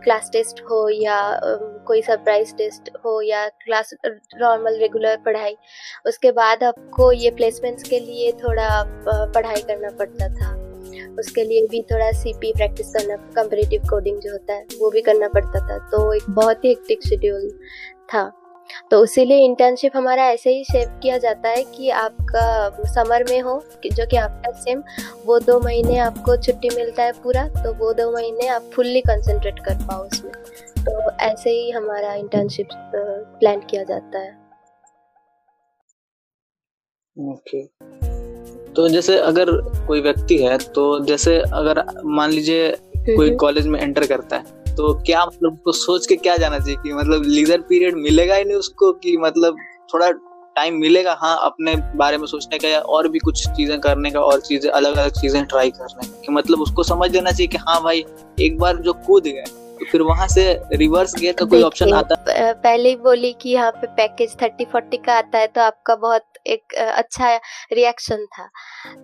क्लास 0.05 0.31
टेस्ट 0.33 0.61
हो 0.61 0.89
या 0.89 1.19
कोई 1.87 2.03
सरप्राइज़ 2.03 2.55
टेस्ट 2.55 2.91
हो 3.05 3.21
या 3.23 3.47
क्लास 3.65 3.95
नॉर्मल 4.07 4.79
रेगुलर 4.79 5.17
पढ़ाई, 5.17 5.57
उसके 6.07 6.31
बाद 6.33 6.65
आपको 6.65 7.11
ये 7.13 7.31
प्लेसमेंट्स 7.31 7.89
के 7.89 7.99
लिए 8.01 8.33
थोड़ा 8.33 8.69
पढ़ाई 9.09 9.63
करना 9.63 9.91
पड़ता 9.99 10.29
था। 10.35 10.53
उसके 11.19 11.45
लिए 11.45 11.67
भी 11.67 11.83
थोड़ा 11.83 12.11
सी 12.13 12.33
पी 12.33 12.53
प्रैक्टिस 12.53 12.95
करना 12.95 13.17
कंपेरेटिव 13.17 13.83
कोडिंग 13.91 14.21
जो 14.21 14.33
होता 14.33 14.55
है, 14.55 14.65
वो 14.81 14.91
भी 14.91 15.01
करना 15.01 15.29
पड़ता 15.29 15.69
था। 15.69 15.79
तो 15.91 16.13
एक 16.15 16.31
बहुत 16.31 16.65
ही 16.65 16.69
हेक्टिक 16.69 17.07
शेड्यूल 17.09 17.49
था। 18.15 18.31
तो 18.90 19.02
इसीलिए 19.04 19.38
इंटर्नशिप 19.38 19.97
हमारा 19.97 20.25
ऐसे 20.25 20.50
ही 20.50 20.64
शेप 20.64 20.99
किया 21.02 21.18
जाता 21.18 21.49
है 21.49 21.64
कि 21.64 21.90
आपका 21.90 22.85
समर 22.94 23.25
में 23.30 23.40
हो 23.40 23.62
जो 23.87 24.06
कि 24.06 24.16
आपका 24.16 24.52
सेम 24.61 24.83
वो 25.25 25.38
दो 25.38 25.59
महीने 25.61 25.99
आपको 25.99 26.37
छुट्टी 26.37 26.68
मिलता 26.76 27.02
है 27.02 27.12
पूरा 27.12 27.49
तो 27.49 27.75
वो 27.75 27.92
दो 27.92 28.11
महीने 28.11 28.47
आप 28.49 28.71
फुल्ली 28.75 29.00
कंसंट्रेट 29.00 29.59
कर 29.59 29.74
पाओ 29.74 30.07
उसमें। 30.07 30.33
तो 30.79 31.11
ऐसे 31.11 31.50
ही 31.50 31.70
हमारा 31.70 32.14
इंटर्नशिप 32.14 32.68
प्लान 33.40 33.61
किया 33.61 33.83
जाता 33.83 34.18
है। 34.18 34.33
Okay 37.16 37.62
okay. 37.62 38.74
तो 38.77 38.88
जैसे 38.88 39.18
अगर 39.18 39.50
कोई 39.87 40.00
व्यक्ति 40.00 40.38
है 40.38 40.59
तो 40.59 41.05
जैसे 41.05 41.38
अगर 41.38 41.85
मान 42.05 42.31
लीजिए 42.31 42.70
कोई 42.98 43.35
कॉलेज 43.37 43.66
में 43.66 43.81
एंटर 43.81 44.07
करता 44.07 44.37
है 44.37 44.63
तो 44.77 44.93
क्या 45.07 45.25
मतलब 45.27 45.53
उसको 45.53 45.73
सोच 45.73 46.07
के 46.07 46.17
क्या 46.17 46.37
जाना 46.37 46.59
चाहिए 46.59 46.77
कि 46.77 46.93
मतलब 46.93 47.23
लीजर 47.27 47.61
पीरियड 47.61 47.97
मिलेगा 47.97 48.35
ही 48.35 48.45
नहीं 48.45 48.57
उसको 48.57 48.93
कि 48.93 49.17
मतलब 49.17 49.57
थोड़ा 49.95 50.11
टाइम 50.57 50.75
मिलेगा? 50.75 51.17
हाँ 51.21 51.37
अपने 51.43 51.75
बारे 51.97 52.19
में 52.19 52.27
सोचने 52.27 52.59
का 52.59 52.69
या 52.69 52.81
और 52.81 53.09
भी 53.09 53.19
कुछ 53.19 53.47
चीज़ें 53.49 53.79
करने 53.81 54.11
का 54.11 54.21
और 54.21 54.41
चीज़ें 54.41 54.71
अलग 54.71 54.97
अलग 54.97 55.21
चीज़ें 55.21 55.45
ट्राई 55.45 55.71
करने 55.71 56.07
का। 56.07 56.21
कि 56.21 56.33
मतलब 56.33 56.61
उसको 56.61 56.83
समझ 56.83 57.11
लेना 57.13 57.31
चाहिए 57.31 57.47
कि 57.47 57.59
हाँ 57.59 57.83
भाई 57.83 58.05
एक 58.41 58.59
बार 58.59 58.77
जो 58.77 58.93
कूद 59.07 59.25
गए 59.25 59.45
तो 59.81 59.87
फिर 59.93 60.03
वहाँ 60.03 60.29
से 60.29 60.45
रिवर्स 60.73 61.15
गियर 61.15 61.33
का 61.33 61.45
कोई 61.45 61.63
ऑप्शन 61.63 61.93
आता? 61.93 62.15
पहले 62.29 62.89
ही 62.89 62.97
बोली 62.97 63.33
कि 63.41 63.51
यहाँ 63.51 63.71
पे 63.73 63.87
पैकेज 63.87 64.37
थर्टी 64.43 64.65
फोर्टी 64.65 64.97
का 64.97 65.15
आता 65.15 65.39
है 65.39 65.47
तो 65.47 65.61
आपका 65.61 65.95
बहुत 65.97 66.25
एक 66.46 66.74
अच्छा 66.74 67.35
रिएक्शन 67.72 68.24
था। 68.28 68.48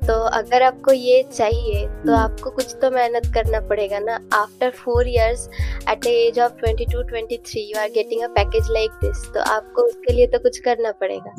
तो 0.06 0.14
अगर 0.30 0.62
आपको 0.62 0.92
ये 0.92 1.22
चाहिए 1.24 1.86
तो 1.86 2.12
हम्म। 2.12 2.14
आपको 2.14 2.50
कुछ 2.50 2.74
तो 2.82 2.90
मेहनत 2.90 3.26
करना 3.34 3.60
पड़ेगा 3.68 3.98
ना। 3.98 4.18
After 4.34 4.70
four 4.74 5.08
years 5.08 5.48
at 5.90 5.98
the 5.98 6.06
age 6.06 6.38
of 6.40 6.52
twenty 6.60 6.84
two 6.92 7.02
twenty 7.02 7.36
three 7.46 7.62
you 7.62 7.80
are 7.80 7.88
getting 7.90 8.22
a 8.22 8.28
package 8.34 8.70
like 8.72 8.90
this 9.04 9.24
तो 9.34 9.40
आपको 9.52 9.82
उसके 9.82 10.12
लिए 10.12 10.26
तो 10.26 10.38
कुछ 10.38 10.58
करना 10.60 10.92
पड़ेगा। 11.00 11.34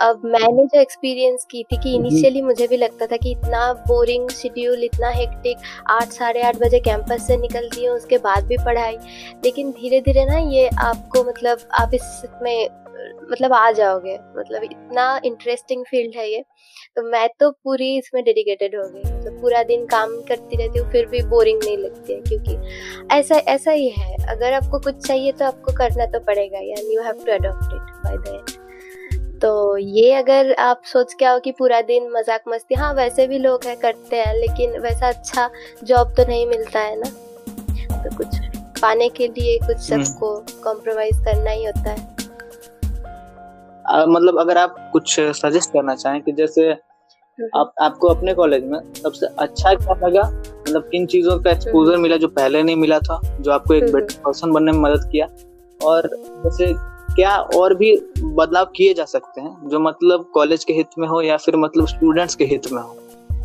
अब 0.00 0.22
मैंने 0.26 0.64
जो 0.64 0.80
एक्सपीरियंस 0.80 1.46
की 1.50 1.62
थी 1.62 1.76
कि 1.82 1.94
इनिशियली 1.94 2.42
मुझे 2.42 2.66
भी 2.66 2.76
लगता 2.76 3.06
था 3.06 3.16
कि 3.16 3.30
इतना 3.30 3.72
बोरिंग 3.88 4.28
शेड्यूल 4.30 4.84
इतना 4.84 5.08
हेक्टिक 5.10 5.58
आठ 5.90 6.12
साढ़े 6.12 6.42
आठ 6.42 6.56
बजे 6.56 6.80
कैंपस 6.80 7.26
से 7.26 7.36
निकलती 7.36 7.84
हूँ 7.84 7.96
उसके 7.96 8.18
बाद 8.18 8.44
भी 8.46 8.56
पढ़ाई। 8.64 8.96
लेकिन 9.44 9.70
धीरे 9.72 10.00
धीरे 10.00 10.24
ना 10.24 10.38
ये 10.50 10.68
आपको 10.80 11.24
मतलब 11.24 11.68
आप 11.80 11.94
इसमें 11.94 12.68
मतलब 13.30 13.52
आ 13.52 13.70
जाओगे। 13.72 14.18
मतलब 14.36 14.62
इतना 14.64 15.20
इंटरेस्टिंग 15.24 15.84
फ़ील्ड 15.86 16.16
है 16.16 16.28
ये। 16.30 16.42
तो 16.96 17.02
मैं 17.04 17.28
तो 17.40 17.50
पूरी 17.50 17.96
इसमें 17.98 18.22
डेडिकेटेड 18.24 18.76
हो 18.76 18.82
गई। 18.84 19.02
मतलब 19.02 19.40
पूरा 19.40 19.62
दिन 19.64 19.86
काम 19.86 20.20
करती 20.28 20.56
रहती 20.56 20.78
हूँ 20.78 20.90
फिर 20.92 21.06
भी 21.06 21.22
बोरिंग 21.28 21.62
नहीं 21.64 21.76
लगती 21.78 22.12
है 22.12 22.20
क्योंकि 22.20 22.56
ऐसा 23.14 23.36
ऐसा 23.48 23.70
ही 23.70 23.88
है। 23.90 24.16
अगर 24.28 24.52
आपको 24.52 24.78
कुछ 24.80 25.06
चाहिए 25.06 25.32
तो 25.32 25.44
आपको 25.44 25.72
करना 25.72 26.06
तो 26.06 26.20
पड़ेगा 26.20 26.58
यार 26.60 26.92
you 26.92 27.02
have 27.02 27.24
to 27.26 27.32
adopt 27.32 27.74
it 27.74 27.94
by 28.04 28.16
the 28.16 28.34
end 28.34 29.38
तो 29.40 29.76
ये 29.76 30.12
अगर 30.14 30.52
आप 30.58 30.82
सोच 30.84 31.12
के 31.14 31.24
आओ 31.24 31.38
कि 31.40 31.52
पूरा 31.52 31.80
दिन 31.82 32.10
मज़ाक 32.12 32.44
मस्ती 32.48 32.74
हाँ 32.74 32.92
वैसे 32.94 33.26
भी 33.26 33.38
लोग 33.38 33.64
हैं 33.64 33.76
करते 33.76 34.16
हैं 34.16 34.34
लेकिन 34.34 34.78
वैसा 34.80 35.08
अच्छा 35.08 35.48
जॉब 35.84 36.14
तो 36.16 36.26
नहीं 36.28 36.46
मिलता 36.46 36.80
है 36.80 36.98
ना। 37.00 37.10
तो 37.98 38.16
कुछ 38.16 38.38
पाने 38.82 39.08
के 39.08 39.28
लिए 39.28 39.58
कुछ 39.58 39.92
हम्म। 39.92 40.02
सबको 40.04 40.36
कॉम्प्रोमाइज 40.64 41.24
करना 41.24 41.50
ही 41.50 41.64
होता 41.64 41.90
है। 41.90 42.17
मतलब 43.88 44.38
अगर 44.38 44.58
आप 44.58 44.74
कुछ 44.92 45.18
सजेस्ट 45.36 45.72
करना 45.72 45.94
चाहें 45.94 46.20
कि 46.22 46.32
जैसे 46.32 46.68
हम्म। 46.68 47.58
आप 47.58 47.72
आपको 47.82 48.08
अपने 48.08 48.34
कॉलेज 48.34 48.64
में 48.64 48.78
सबसे 48.94 49.26
अच्छा 49.38 49.74
क्या 49.74 49.94
लगा 49.98 50.22
मतलब 50.22 50.88
किन 50.92 51.06
चीज़ों 51.06 51.38
का 51.38 51.50
एक्सपोजर 51.50 51.92
हम्म। 51.92 52.02
मिला 52.02 52.16
जो 52.16 52.28
पहले 52.30 52.62
नहीं 52.62 52.76
मिला 52.76 52.98
था 53.00 53.20
जो 53.40 53.52
आपको 53.52 53.74
एक 53.74 53.84
बेटर 53.84 54.14
हम्म। 54.14 54.24
पर्सन 54.24 54.52
बनने 54.52 54.72
में 54.72 54.78
मदद 54.80 55.08
किया 55.12 55.26
और 55.80 56.08
जैसे 56.44 56.72
क्या 57.10 57.36
और 57.56 57.74
भी 57.74 57.94
बदलाव 58.22 58.64
किए 58.76 58.94
जा 58.94 59.04
सकते 59.06 59.40
हैं 59.40 59.68
जो 59.68 59.80
मतलब 59.80 60.30
कॉलेज 60.34 60.64
के 60.64 60.72
हित 60.72 60.98
में 60.98 61.06
हो 61.08 61.20
या 61.22 61.36
फिर 61.36 61.56
मतलब 61.56 61.86
स्टूडेंट्स 61.88 62.34
के 62.34 62.44
हित 62.44 62.72
में 62.72 62.82
हो 62.82 62.96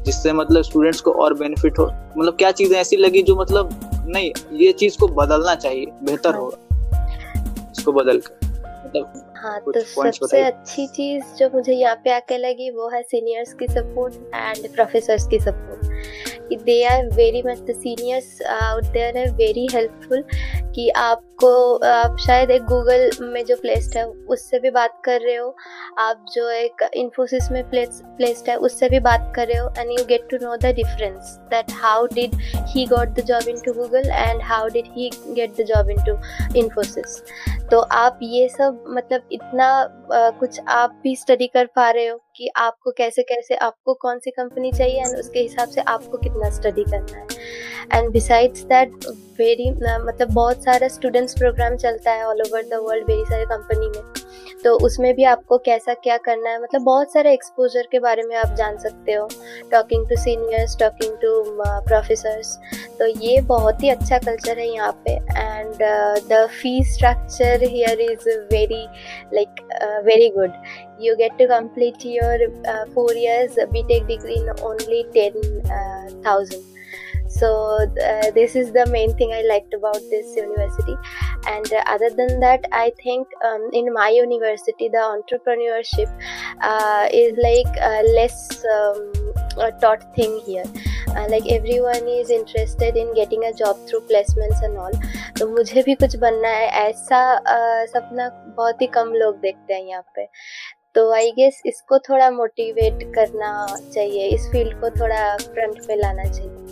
जिससे 0.05 0.33
मतलब 0.33 0.63
स्टूडेंट्स 0.63 1.01
को 1.01 1.11
और 1.15 1.33
बेनिफिट 1.33 1.79
हो 1.79 1.85
मतलब 2.17 2.35
क्या 2.35 2.51
चीज़ें 2.53 2.77
ऐसी 2.77 2.97
लगी 2.97 3.21
जो 3.23 3.35
मतलब 3.35 3.69
नहीं 4.05 4.31
ये 4.55 4.71
चीज़ 4.73 4.97
को 4.99 5.07
बदलना 5.13 5.55
चाहिए 5.57 5.85
बेहतर 6.03 6.31
हाँ। 6.31 6.41
होगा 6.41 7.71
इसको 7.71 7.91
बदल 7.93 8.19
कर 8.19 8.51
मतलब 8.85 9.32
हाँ 9.43 9.59
तो 9.61 9.81
सबसे 9.81 10.41
अच्छी 10.41 10.85
चीज़ 10.87 11.33
जो 11.37 11.49
मुझे 11.53 11.73
यहाँ 11.73 11.95
पे 12.03 12.11
आके 12.11 12.37
लगी 12.37 12.69
वो 12.69 12.89
है 12.89 13.01
सीनियर्स 13.03 13.53
की 13.53 13.67
सपोर्ट 13.67 14.13
एंड 14.35 14.67
प्रोफेसर्स 14.75 15.27
की 15.27 15.39
support 15.39 16.53
they 16.63 16.83
are 16.83 17.09
very 17.15 17.41
much 17.45 17.59
the 17.61 17.73
seniors 17.77 18.41
out 18.51 18.97
are 18.97 19.17
are 19.17 19.29
very 19.33 19.67
helpful 19.73 20.23
कि 20.75 20.89
आपको 21.33 21.85
आप 21.87 22.17
शायद 22.19 22.51
एक 22.51 22.63
गूगल 22.63 23.09
में 23.21 23.43
जो 23.45 23.55
प्लेस्ड 23.61 23.95
है 23.97 24.05
उससे 24.33 24.59
भी 24.59 24.69
बात 24.71 25.01
कर 25.05 25.21
रहे 25.21 25.35
हो। 25.35 25.55
आप 25.99 26.25
जो 26.33 26.49
एक 26.49 26.83
इन्फोसिस 26.93 27.49
में 27.51 27.69
प्लेस 27.69 28.01
प्लेस्ड 28.17 28.49
है 28.49 28.55
उससे 28.57 28.89
भी 28.89 28.99
बात 28.99 29.31
कर 29.35 29.47
रहे 29.47 29.57
हो 29.57 29.69
and 29.77 29.91
you 29.91 30.05
get 30.05 30.27
to 30.31 30.37
know 30.41 30.55
the 30.55 30.73
difference 30.75 31.35
that 31.51 31.71
how 31.81 32.05
did 32.13 32.35
he 32.67 32.85
got 32.85 33.09
the 33.09 33.25
job 33.25 33.47
into 33.65 33.73
Google 33.73 34.09
and 34.11 34.41
how 34.43 34.67
did 34.67 34.93
he 34.93 35.09
get 35.29 35.61
the 35.61 35.65
job 35.65 35.89
into 36.05 36.17
Infosys 36.59 37.21
तो 37.71 37.79
आप 37.97 38.19
ये 38.23 38.47
सब 38.49 38.83
मतलब 38.89 39.29
इतना 39.31 39.67
आ, 40.13 40.29
कुछ 40.29 40.59
आप 40.69 40.99
भी 41.03 41.15
स्टडी 41.15 41.47
कर 41.47 41.65
पा 41.75 41.89
रहे 41.91 42.07
हो 42.07 42.17
कि 42.35 42.49
आपको 42.57 42.91
कैसे 42.91 43.23
कैसे 43.23 43.55
आपको 43.67 43.93
कौन 43.93 44.19
सी 44.19 44.31
कंपनी 44.31 44.71
चाहिए 44.71 45.01
एंड 45.01 45.17
उसके 45.19 45.39
हिसाब 45.39 45.69
से 45.69 45.81
आपको 45.81 46.17
कितना 46.17 46.49
स्टडी 46.49 46.83
करना 46.83 47.17
है। 47.17 47.32
एंड 47.93 48.11
बिसाइड्स 48.11 48.63
दैट 48.65 49.05
वेरी 49.39 49.69
मतलब 49.71 50.31
बहुत 50.33 50.63
सारा 50.63 50.87
स्टूडेंट्स 50.87 51.37
प्रोग्राम 51.39 51.75
चलता 51.77 52.11
है 52.11 52.25
all 52.27 52.41
over 52.41 52.63
the 52.71 52.79
world 52.83 53.09
very 53.09 53.25
सारे 53.29 53.45
कंपनी 53.45 53.87
में। 53.87 54.01
तो 54.63 54.73
उसमें 54.85 55.13
भी 55.15 55.23
आपको 55.29 55.57
कैसा 55.57 55.93
क्या 56.03 56.17
करना 56.25 56.49
है 56.49 56.61
मतलब 56.61 56.81
बहुत 56.81 57.13
सारे 57.13 57.33
एक्सपोजर 57.33 57.87
के 57.91 57.99
बारे 57.99 58.23
में 58.23 58.35
आप 58.37 58.53
जान 58.57 58.77
सकते 58.79 59.13
हो। 59.13 59.27
Talking 59.71 60.07
to 60.09 60.15
seniors 60.21 60.77
talking 60.79 61.17
to 61.21 61.31
professors 61.87 62.57
तो 62.99 63.07
ये 63.25 63.41
बहुत 63.49 63.83
ही 63.83 63.89
अच्छा 63.89 64.17
कल्चर 64.17 64.59
है 64.59 64.67
यहाँ 64.67 64.91
पे। 65.05 65.13
And 65.13 65.73
the 66.31 66.45
fee 66.61 66.83
structure 66.93 67.63
here 67.63 68.01
is 68.01 68.29
very 68.53 68.85
like 69.33 70.01
very 70.05 70.29
good 70.37 70.51
you 71.03 71.13
get 71.19 71.33
to 71.37 71.45
complete 71.47 72.03
your 72.07 72.35
uh, 72.73 72.83
four 72.93 73.13
years 73.13 73.57
btech 73.73 74.05
degree 74.11 74.37
in 74.41 74.61
only 74.69 75.01
10000 75.15 76.72
so 77.33 77.49
uh, 78.07 78.31
this 78.31 78.55
is 78.55 78.71
the 78.71 78.85
main 78.87 79.15
thing 79.17 79.33
i 79.33 79.41
liked 79.43 79.73
about 79.73 79.99
this 80.09 80.35
university 80.35 80.95
and 81.47 81.73
uh, 81.73 81.83
other 81.87 82.09
than 82.11 82.39
that 82.39 82.65
i 82.71 82.91
think 83.01 83.27
um, 83.43 83.69
in 83.73 83.91
my 83.93 84.09
university 84.09 84.89
the 84.89 85.03
entrepreneurship 85.15 86.09
uh, 86.61 87.07
is 87.11 87.33
like 87.49 87.75
less 88.17 88.63
um, 88.77 89.11
a 89.57 89.71
taught 89.81 90.03
thing 90.15 90.39
here 90.45 90.65
uh, 91.15 91.27
like 91.29 91.47
everyone 91.49 92.07
is 92.07 92.29
interested 92.29 92.95
in 92.95 93.13
getting 93.13 93.45
a 93.45 93.53
job 93.53 93.77
through 93.87 94.01
placements 94.11 94.63
and 94.63 94.77
all 94.77 94.99
तो 95.37 95.47
मुझे 95.49 95.81
भी 95.83 95.95
कुछ 95.95 96.15
बनना 96.17 96.49
है 96.49 96.67
ऐसा 96.81 97.19
uh, 97.53 97.87
सपना 97.89 98.27
बहुत 98.57 98.81
ही 98.81 98.87
कम 98.93 99.13
लोग 99.13 99.39
देखते 99.41 99.73
हैं 99.73 99.83
यहाँ 99.83 100.03
पे 100.15 100.27
तो 100.95 101.11
आई 101.13 101.31
गेस 101.37 101.61
इसको 101.65 101.99
थोड़ा 102.09 102.29
मोटिवेट 102.31 103.03
करना 103.15 103.53
चाहिए 103.93 104.27
इस 104.35 104.47
फ़ील्ड 104.51 104.79
को 104.81 104.89
थोड़ा 104.99 105.35
फ्रंट 105.37 105.85
पे 105.87 105.95
लाना 105.95 106.23
चाहिए 106.23 106.62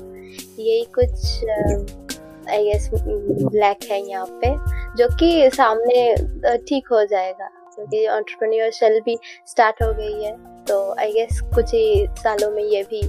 यही 0.62 0.84
कुछ 0.96 2.50
आई 2.50 2.64
गेस 2.64 2.90
ब्लैक 2.94 3.84
है 3.92 4.00
यहाँ 4.02 4.26
पे 4.44 4.56
जो 4.98 5.08
कि 5.18 5.50
सामने 5.54 6.58
ठीक 6.68 6.88
हो 6.92 7.04
जाएगा 7.06 7.50
क्योंकि 7.76 8.08
ऑन्टरप्रन्योर 8.08 8.72
शेल 8.72 9.00
भी 9.06 9.18
स्टार्ट 9.48 9.84
हो 9.84 9.92
गई 9.94 10.24
है 10.24 10.36
तो 10.66 10.80
आई 11.00 11.12
गेस 11.12 11.40
कुछ 11.56 11.74
ही 11.74 12.08
सालों 12.20 12.52
में 12.52 12.64
ये 12.64 12.84
भी 12.84 13.02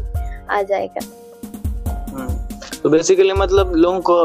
आ 0.50 0.62
जाएगा। 0.62 1.00
हम्म, 2.10 2.28
तो 2.82 2.90
बेसिकली 2.90 3.32
मतलब 3.32 3.72
लोगों 3.76 4.00
को 4.00 4.16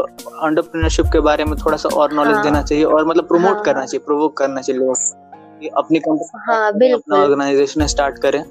एंटरप्रेन्योरशिप 0.47 1.05
के 1.13 1.19
बारे 1.19 1.45
में 1.45 1.55
थोड़ा 1.57 1.77
सा 1.77 1.89
और 1.95 2.13
नॉलेज 2.13 2.35
हाँ, 2.35 2.43
देना 2.43 2.61
चाहिए 2.61 2.83
और 2.83 3.05
मतलब 3.05 3.27
प्रमोट 3.27 3.53
हाँ, 3.53 3.63
करना 3.63 3.85
चाहिए 3.85 4.05
प्रोवोक 4.05 4.37
करना 4.37 4.61
चाहिए 4.61 4.79
लोगों 4.81 4.93
को 4.93 5.69
अपनी 5.79 5.99
कंपनी 5.99 6.39
हाँ, 6.47 6.71
अपना 6.93 7.17
ऑर्गेनाइजेशन 7.17 7.85
स्टार्ट 7.87 8.17
करें 8.21 8.43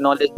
नॉलेज 0.00 0.30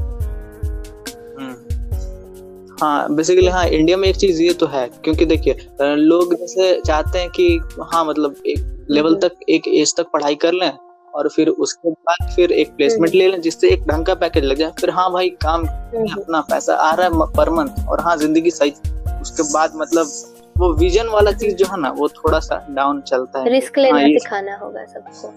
हाँ 2.80 3.14
बेसिकली 3.14 3.46
हाँ 3.46 3.66
इंडिया 3.66 3.96
में 3.96 4.08
एक 4.08 4.16
चीज़ 4.16 4.42
ये 4.42 4.52
तो 4.52 4.66
है 4.66 4.88
क्योंकि 5.04 5.24
देखिए 5.24 5.56
लोग 5.80 6.34
जैसे 6.34 6.80
चाहते 6.80 7.18
हैं 7.18 7.28
कि 7.30 7.48
हाँ 7.92 8.04
मतलब 8.04 8.42
एक 8.46 8.86
लेवल 8.90 9.10
हम्म। 9.10 9.20
तक 9.20 9.48
एक 9.48 9.68
एज 9.68 9.94
तक 9.96 10.10
पढ़ाई 10.12 10.34
कर 10.34 10.52
लें 10.52 10.70
और 11.14 11.28
फिर 11.28 11.48
उसके 11.48 11.90
बाद 11.90 12.34
फिर 12.36 12.52
एक 12.52 12.74
प्लेसमेंट 12.76 13.08
हम्म। 13.08 13.18
ले 13.18 13.28
लें 13.28 13.40
जिससे 13.40 13.68
एक 13.68 13.86
ढंग 13.88 14.06
का 14.06 14.14
पैकेज 14.14 14.44
लग 14.44 14.56
जाए 14.56 14.72
फिर 14.80 14.90
हाँ 14.90 15.10
भाई 15.12 15.30
काम 15.42 15.66
हम्म। 15.66 16.20
अपना 16.20 16.40
पैसा 16.40 16.74
आ 16.74 16.92
रहा 16.94 17.06
है 17.06 17.32
पर 17.36 17.50
मंथ 17.50 17.88
और 17.88 18.00
हाँ 18.00 18.16
ज़िंदगी 18.16 18.50
सही 18.50 18.70
उसके 19.20 19.52
बाद 19.52 19.72
मतलब 19.76 20.06
वो 20.58 20.72
विजन 20.74 21.08
वाला 21.08 21.32
चीज़ 21.32 21.54
जो 21.54 21.66
है 21.66 21.80
ना 21.80 21.90
वो 21.90 22.08
थोड़ा 22.08 22.40
सा 22.40 22.66
डाउन 22.70 23.00
चलता 23.00 23.40
है 23.40 23.50
रिस्क 23.50 23.78
लेना 23.78 23.98
हाँ, 23.98 24.08
सिखाना 24.08 24.56
होगा 24.56 24.84
सबको 24.84 25.30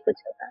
कुछ 0.00 0.22
होगा 0.26 0.50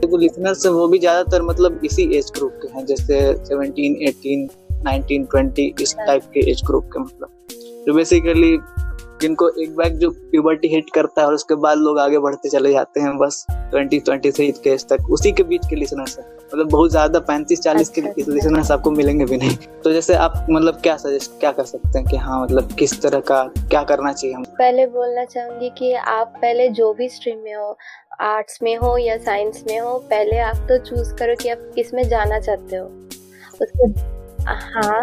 तो 0.00 0.16
लिसनर्स 0.16 0.66
वो 0.66 0.86
भी 0.88 0.98
ज़्यादातर 0.98 1.42
मतलब 1.42 1.80
इसी 1.84 2.02
एज 2.18 2.30
ग्रुप 2.34 2.58
के 2.62 2.68
हैं 2.68 2.84
जैसे 2.86 3.20
17, 3.44 3.94
18 4.06 4.69
नाइनटीन 4.84 5.24
ट्वेंटी 5.24 5.74
इस 5.82 5.96
टाइप 5.96 6.22
के 6.34 6.50
एज 6.50 6.62
ग्रुप 6.66 6.90
के 6.92 7.00
मतलब। 7.00 7.28
जो 7.86 7.94
बेसिकली 7.94 8.58
जिनको 9.22 9.48
एक 9.62 9.74
बार 9.76 9.88
जो 10.00 10.10
प्यूबर्टी 10.10 10.68
हिट 10.68 10.90
करता 10.94 11.20
है 11.20 11.26
और 11.26 11.34
उसके 11.34 11.54
बाद 11.62 11.78
लोग 11.78 11.98
आगे 11.98 12.18
बढ़ते 12.18 12.48
चले 12.48 12.72
जाते 12.72 13.00
हैं 13.00 13.16
बस 13.18 13.44
ट्वेंटी 13.50 13.98
ट्वेंटी 14.00 14.30
थ्री 14.30 14.50
के 14.64 14.70
एज 14.70 14.84
तक। 14.88 15.10
उसी 15.10 15.32
के 15.32 15.42
बीच 15.42 15.66
के 15.70 15.76
लिसनर्स 15.76 16.18
है। 16.18 16.24
मतलब 16.44 16.70
बहुत 16.70 16.90
ज़्यादा 16.90 17.18
पैंतीस 17.20 17.60
चालीस 17.60 17.88
के 17.88 18.00
लिसनर्स 18.00 18.36
अच्छा, 18.36 18.58
अच्छा। 18.58 18.74
आपको 18.74 18.90
मिलेंगे 18.90 19.24
भी 19.24 19.36
नहीं। 19.36 19.56
तो 19.84 19.92
जैसे 19.92 20.14
आप 20.16 20.46
मतलब 20.50 20.80
क्या 20.82 20.96
सजेस्ट 20.96 21.38
क्या 21.40 21.50
कर 21.52 21.64
सकते 21.64 21.98
हैं 21.98 22.06
कि 22.08 22.16
हाँ 22.16 22.42
मतलब 22.42 22.72
किस 22.78 23.00
तरह 23.02 23.20
का 23.22 23.42
क्या 23.60 23.82
करना 23.82 24.12
चाहिए 24.12 24.34
हम? 24.36 24.44
पहले 24.44 24.86
बोलना 24.86 25.24
चाहूँगी 25.24 25.70
कि 25.78 25.92
आप 25.94 26.32
पहले 26.36 26.68
जो 26.70 26.92
भी 26.94 27.08
स्ट्रीम 27.08 27.38
में 27.38 27.54
हो 27.54 27.76
आर्ट्स 28.22 28.58
में 28.62 28.76
हो 28.76 28.96
या 28.98 29.16
साइंस 29.18 29.64
में 29.68 29.78
हो 29.80 29.98
पहले 30.10 30.38
आप 30.38 30.66
तो 30.68 30.78
चूज़ 30.86 31.14
करो 31.14 31.34
कि 31.42 31.48
आप 31.48 31.70
किसमें 31.74 32.02
जाना 32.08 32.38
चाहते 32.40 32.76
हो। 32.76 32.86
उसके 33.54 33.92
हाँ 34.54 35.02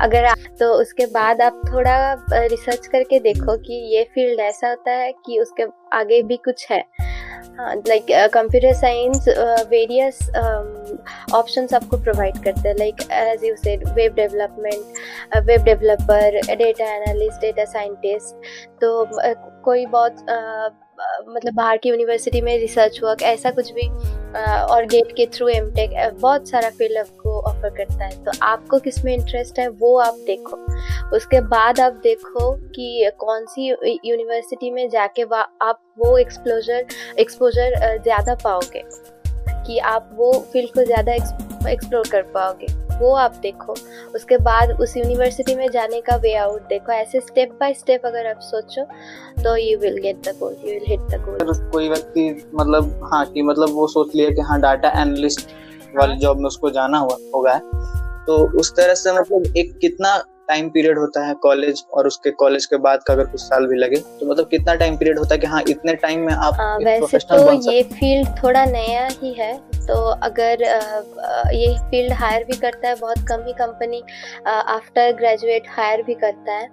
अगर 0.00 0.24
आप 0.24 0.38
तो 0.60 0.72
उसके 0.72 1.06
बाद 1.06 1.40
आप 1.40 1.60
थोड़ा 1.68 1.96
रिसर्च 2.32 2.86
करके 2.86 3.18
देखो 3.20 3.56
कि 3.56 3.74
ये 3.94 4.02
फ़ील्ड 4.14 4.40
ऐसा 4.40 4.68
होता 4.68 4.92
है 4.92 5.12
कि 5.26 5.38
उसके 5.40 5.64
आगे 5.92 6.22
भी 6.22 6.36
कुछ 6.36 6.66
है। 6.70 6.82
Like 7.60 8.06
computer 8.34 8.72
science 8.72 9.28
various 9.70 10.18
options 11.34 11.74
आपको 11.74 11.96
प्रोवाइड 11.96 12.42
करते 12.44 12.68
हैं। 12.68 12.76
Like 12.76 13.02
as 13.12 13.44
you 13.44 13.54
said 13.56 13.88
web 13.88 14.14
development 14.14 15.38
web 15.46 15.64
developer 15.64 16.40
data 16.56 16.94
analyst 16.94 17.40
data 17.40 17.64
scientist 17.64 18.34
तो 18.80 19.04
uh, 19.04 19.34
कोई 19.64 19.86
बहुत 19.86 20.12
uh, 20.12 20.70
मतलब 21.28 21.54
बाहर 21.54 21.76
की 21.76 21.88
यूनिवर्सिटी 21.88 22.40
में 22.40 22.56
रिसर्च 22.58 23.00
वर्क 23.02 23.22
ऐसा 23.22 23.50
कुछ 23.50 23.72
भी 23.72 23.88
और 24.36 24.86
गेट 24.86 25.12
के 25.16 25.26
थ्रू 25.34 25.48
एम 25.48 25.70
टेक 25.74 25.90
बहुत 26.20 26.48
सारा 26.48 26.70
फ़ील्ड 26.70 26.98
आपको 26.98 27.38
ऑफ़र 27.40 27.70
करता 27.76 28.04
है। 28.04 28.24
तो 28.24 28.32
आपको 28.44 28.78
किसमें 28.78 29.12
इंटरेस्ट 29.14 29.58
है, 29.58 29.68
वो 29.68 29.96
आप 30.00 30.14
देखो। 30.26 30.56
उसके 31.16 31.40
बाद 31.48 31.80
आप 31.80 32.00
देखो 32.02 32.52
कि 32.70 33.10
कौन 33.18 33.46
सी 33.46 33.68
यूनिवर्सिटी 33.68 34.70
में 34.70 34.88
जाके 34.90 35.22
आप 35.22 35.80
वो 35.98 36.16
एक्सप्लोजर 36.18 36.86
एक्सपोजर 37.18 37.76
ज़्यादा 37.98 38.34
पाओगे 38.44 38.82
कि 39.66 39.78
आप 39.90 40.10
वो 40.14 40.32
फ़ील्ड 40.52 40.70
को 40.70 40.84
ज़्यादा 40.84 41.12
एक्सप्लोर 41.12 42.08
कर 42.08 42.22
पाओगे। 42.34 42.66
वो 42.98 43.12
आप 43.16 43.34
देखो। 43.42 43.74
उसके 44.14 44.36
बाद 44.38 44.70
उस 44.80 44.96
यूनिवर्सिटी 44.96 45.54
में 45.54 45.68
जाने 45.70 46.00
का 46.00 46.16
वे 46.16 46.34
आउट 46.36 46.68
देखो। 46.68 46.92
ऐसे 46.92 47.20
स्टेप 47.20 47.56
बाय 47.60 47.74
स्टेप 47.74 48.06
अगर 48.06 48.26
आप 48.26 48.40
सोचो 48.42 48.84
तो 49.42 49.56
you 49.56 49.78
will 49.78 49.98
get 50.02 50.28
the 50.28 50.36
goal 50.38 50.56
you 50.64 50.72
will 50.72 50.84
hit 50.86 51.00
the 51.10 51.22
goal 51.24 51.70
कोई 51.72 51.88
व्यक्ति 51.88 52.28
मतलब 52.54 53.08
हाँ 53.12 53.24
कि 53.26 53.42
मतलब 53.42 53.74
वो 53.74 53.86
सोच 53.88 54.14
लिया 54.14 54.30
कि 54.30 54.40
हाँ 54.40 54.60
डाटा 54.60 54.88
एनालिस्ट 55.00 55.48
वाली 55.96 56.16
जॉब 56.16 56.38
में 56.38 56.46
उसको 56.46 56.70
जाना 56.70 56.98
हुआ 56.98 57.16
होगा। 57.34 57.58
तो 58.26 58.36
उस 58.60 58.74
तरह 58.76 58.94
से 58.94 59.12
मतलब 59.12 59.56
एक 59.56 59.78
कितना 59.78 60.16
टाइम 60.48 60.68
पीरियड 60.70 60.98
होता 60.98 61.24
है 61.26 61.34
कॉलेज 61.42 61.84
और 61.94 62.06
उसके 62.06 62.30
कॉलेज 62.40 62.66
के 62.66 62.76
बाद 62.78 63.02
का 63.02 63.12
अगर 63.14 63.26
कुछ 63.26 63.40
साल 63.40 63.66
भी 63.66 63.76
लगे 63.76 63.96
तो 63.96 64.30
मतलब 64.30 64.48
कितना 64.48 64.74
टाइम 64.74 64.96
पीरियड 64.96 65.18
होता 65.18 65.34
है 65.34 65.38
कि 65.38 65.46
हाँ 65.46 65.62
इतने 65.68 65.94
टाइम 65.96 66.20
में 66.20 66.32
आप 66.34 66.60
आ, 66.60 66.76
वैसे 66.76 67.18
तो 67.18 67.72
ये 67.72 67.82
फ़ील्ड 67.92 68.28
थोड़ा 68.42 68.64
नया 68.64 69.06
ही 69.12 69.32
है 69.32 69.52
तो 69.86 69.94
अगर 70.22 70.62
ये 71.54 71.74
फ़ील्ड 71.90 72.12
हायर 72.12 72.44
भी 72.44 72.56
करता 72.56 72.88
है 72.88 72.94
बहुत 72.96 73.26
कम 73.28 73.44
ही 73.46 73.52
कंपनी 73.52 74.02
आफ्टर 74.46 75.12
ग्रेजुएट 75.12 75.68
हायर 75.68 76.02
भी 76.02 76.14
करता 76.14 76.52
है। 76.52 76.68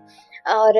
और 0.47 0.77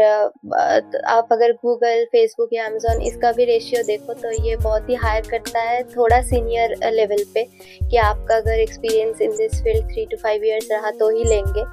आप 1.05 1.27
अगर 1.31 1.51
गूगल 1.51 2.05
फेसबुक 2.05 2.49
या 2.53 2.65
अमेजोन 2.65 3.01
इसका 3.01 3.31
भी 3.31 3.45
रेशियो 3.45 3.83
देखो 3.83 4.13
तो 4.13 4.43
ये 4.43 4.55
बहुत 4.55 4.89
ही 4.89 4.95
हायर 4.95 5.27
करता 5.29 5.59
है 5.59 5.83
थोड़ा 5.83 6.21
सीनियर 6.21 6.91
लेवल 6.93 7.23
पे 7.33 7.43
कि 7.91 7.97
आपका 7.97 8.35
अगर 8.35 8.59
experience 8.59 9.21
in 9.21 9.31
this 9.31 9.63
field 9.63 9.85
three 9.85 10.05
two 10.05 10.17
five 10.17 10.43
years 10.43 10.67
रहा 10.71 10.91
तो 10.91 11.09
ही 11.09 11.23
लेंगे। 11.23 11.63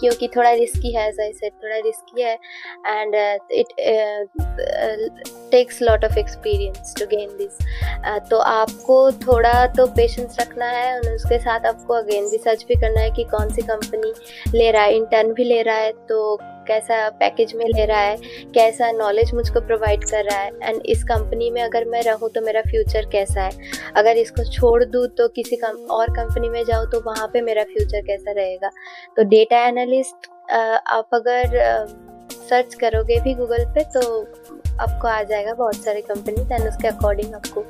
क्योंकि 0.00 0.28
थोड़ा 0.28 0.52
रिस्की 0.52 0.96
है 0.96 1.08
एज 1.08 1.14
सेड 1.14 1.52
थोड़ा 1.52 1.76
रिस्की 1.76 2.22
है 2.22 2.38
and 2.86 3.14
it 3.52 3.66
takes 5.50 5.82
lot 5.82 6.04
of 6.04 6.18
experience 6.18 6.94
to 6.98 7.06
gain 7.06 7.28
this 7.28 7.58
तो 8.30 8.38
आपको 8.38 9.12
थोड़ा 9.12 9.66
तो 9.66 9.86
पेशेंस 9.86 10.36
रखना 10.40 10.66
है 10.66 11.00
और 11.00 11.14
उसके 11.14 11.38
साथ 11.38 11.60
आपको 11.60 11.94
अगेन 11.94 12.28
रिसर्च 12.30 12.64
भी 12.68 12.74
करना 12.74 13.00
है 13.00 13.10
कि 13.10 13.24
कौन 13.24 13.48
सी 13.48 13.62
कंपनी 13.62 14.12
ले 14.58 14.70
रहा 14.70 14.82
है 14.82 14.96
इंटर्न 14.96 15.32
भी 15.32 15.44
ले 15.44 15.62
रहा 15.62 15.76
है 15.76 15.92
तो 15.92 16.38
कैसा 16.66 17.08
पैकेज 17.10 17.54
में 17.54 17.64
ले 17.66 17.84
रहा 17.86 18.00
है 18.00 18.16
कैसा 18.54 18.90
नॉलेज 18.92 19.32
मुझको 19.34 19.60
प्रोवाइड 19.60 20.04
कर 20.04 20.24
रहा 20.24 20.38
है 20.38 20.50
एंड 20.62 20.82
इस 20.86 21.04
कंपनी 21.04 21.50
में 21.50 21.62
अगर 21.62 21.84
मैं 21.84 22.02
रहूँ 22.02 22.30
तो 22.30 22.40
मेरा 22.40 22.60
फ्यूचर 22.60 23.06
कैसा 23.12 23.42
है? 23.42 23.50
अगर 23.96 24.16
इसको 24.16 24.44
छोड़ 24.52 24.84
दूँ 24.84 25.06
तो 25.08 25.28
किसी 25.28 25.56
कम, 25.56 25.86
और 25.90 26.10
कंपनी 26.10 26.48
में 26.48 26.64
जाऊँ 26.64 26.86
तो 26.90 27.00
वहाँ 27.00 27.28
पे 27.32 27.40
मेरा 27.40 27.64
फ्यूचर 27.64 28.06
कैसा 28.06 28.32
रहेगा? 28.32 28.70
तो 29.16 29.24
डेटा 29.24 29.66
एनालिस्ट 29.66 30.30
आप 30.86 31.08
अगर 31.12 31.86
सर्च 32.48 32.74
करोगे 32.74 33.20
भी 33.20 33.34
गूगल 33.34 33.64
पे 33.74 33.84
तो 33.94 34.22
आपको 34.80 35.08
आ 35.08 35.22
जाएगा 35.22 35.52
बहुत 35.54 35.76
सारे 35.76 36.00
कंपनी 36.00 36.54
एंड 36.54 36.68
उसके 36.68 36.88
अकॉर्डिंग 36.88 37.34
आपको 37.34 37.64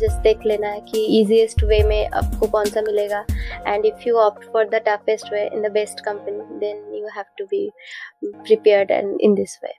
जस्ट 0.00 0.22
देख 0.22 0.46
लेना 0.46 0.68
है 0.68 0.80
कि 0.82 1.04
ईजिएस्ट 1.20 1.64
वे 1.64 1.82
में 1.84 2.08
आपको 2.08 2.46
कौन 2.48 2.64
सा 2.66 2.82
मिलेगा 2.82 3.24
and 3.66 3.86
if 3.86 4.08
you 4.08 4.16
opt 4.18 4.44
for 4.52 4.68
the 4.68 4.82
toughest 4.86 5.32
way 5.32 5.44
in 5.46 5.62
the 5.62 5.72
best 5.72 6.00
company 6.04 6.58
then 6.58 6.94
you 6.94 7.06
have 7.08 7.24
to 7.38 7.44
be 7.46 7.68
prepared 8.24 8.90
and 8.90 9.16
in 9.20 9.34
this 9.34 9.58
way 9.64 9.78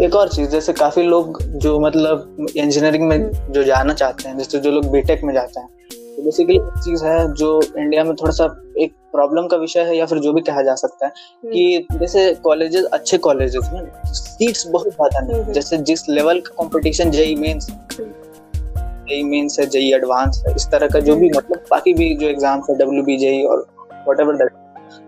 एक 0.00 0.14
और 0.14 0.28
चीज़ 0.28 0.48
जैसे 0.50 0.72
काफ़ी 0.74 1.02
लोग 1.04 1.42
जो 1.58 1.78
मतलब 1.80 2.50
इंजीनियरिंग 2.56 3.08
में 3.08 3.16
हम्म। 3.16 3.52
जो 3.52 3.62
जाना 3.64 3.94
चाहते 3.94 4.28
हैं 4.28 4.36
जैसे 4.38 4.58
जो 4.58 4.70
लोग 4.70 4.90
बीटेक 4.92 5.22
में 5.24 5.32
जाते 5.34 5.60
हैं 5.60 5.83
तो 6.16 6.22
बेसिकली 6.22 6.56
एक 6.56 6.78
चीज़ 6.84 7.04
है 7.04 7.32
जो 7.34 7.48
इंडिया 7.78 8.04
में 8.04 8.14
थोड़ा 8.14 8.32
सा 8.32 8.44
एक 8.78 8.92
प्रॉब्लम 9.12 9.46
का 9.46 9.56
विषय 9.56 9.80
है 9.80 9.96
या 9.96 10.06
फिर 10.06 10.18
जो 10.18 10.32
भी 10.32 10.40
कहा 10.40 10.62
जा 10.62 10.74
सकता 10.74 11.06
है 11.06 11.12
हम्म। 11.12 11.52
कि 11.52 11.98
जैसे 11.98 12.34
कॉलेजेस 12.34 12.84
अच्छे 12.84 13.18
कॉलेजेस 13.18 13.70
में 13.72 13.90
सीट्स 14.04 14.66
बहुत 14.66 14.88
ज़्यादा 14.88 15.20
नहीं 15.20 15.40
हम्म। 15.40 15.52
जैसे 15.52 15.78
जिस 15.82 16.08
लेवल 16.08 16.40
का 16.40 16.54
competition 16.62 17.10
JEE 17.10 17.34
mains 17.34 17.66
JEE 18.00 19.22
mains 19.22 19.58
है 19.60 19.66
जेई 19.66 19.92
एडवांस 19.92 20.42
है 20.46 20.54
इस 20.54 20.68
तरह 20.70 20.88
का 20.88 21.00
जो 21.00 21.16
भी 21.16 21.28
हम्म। 21.28 21.38
मतलब 21.38 21.64
बाकी 21.70 21.94
भी 21.94 22.14
जो 22.14 22.28
एग्ज़ाम्स 22.28 22.70
है 22.70 22.76
डब्ल्यू 22.78 23.02
बी 23.02 23.16
जेई 23.16 23.44
और 23.44 23.66
वट 24.08 24.20
एवर 24.20 24.48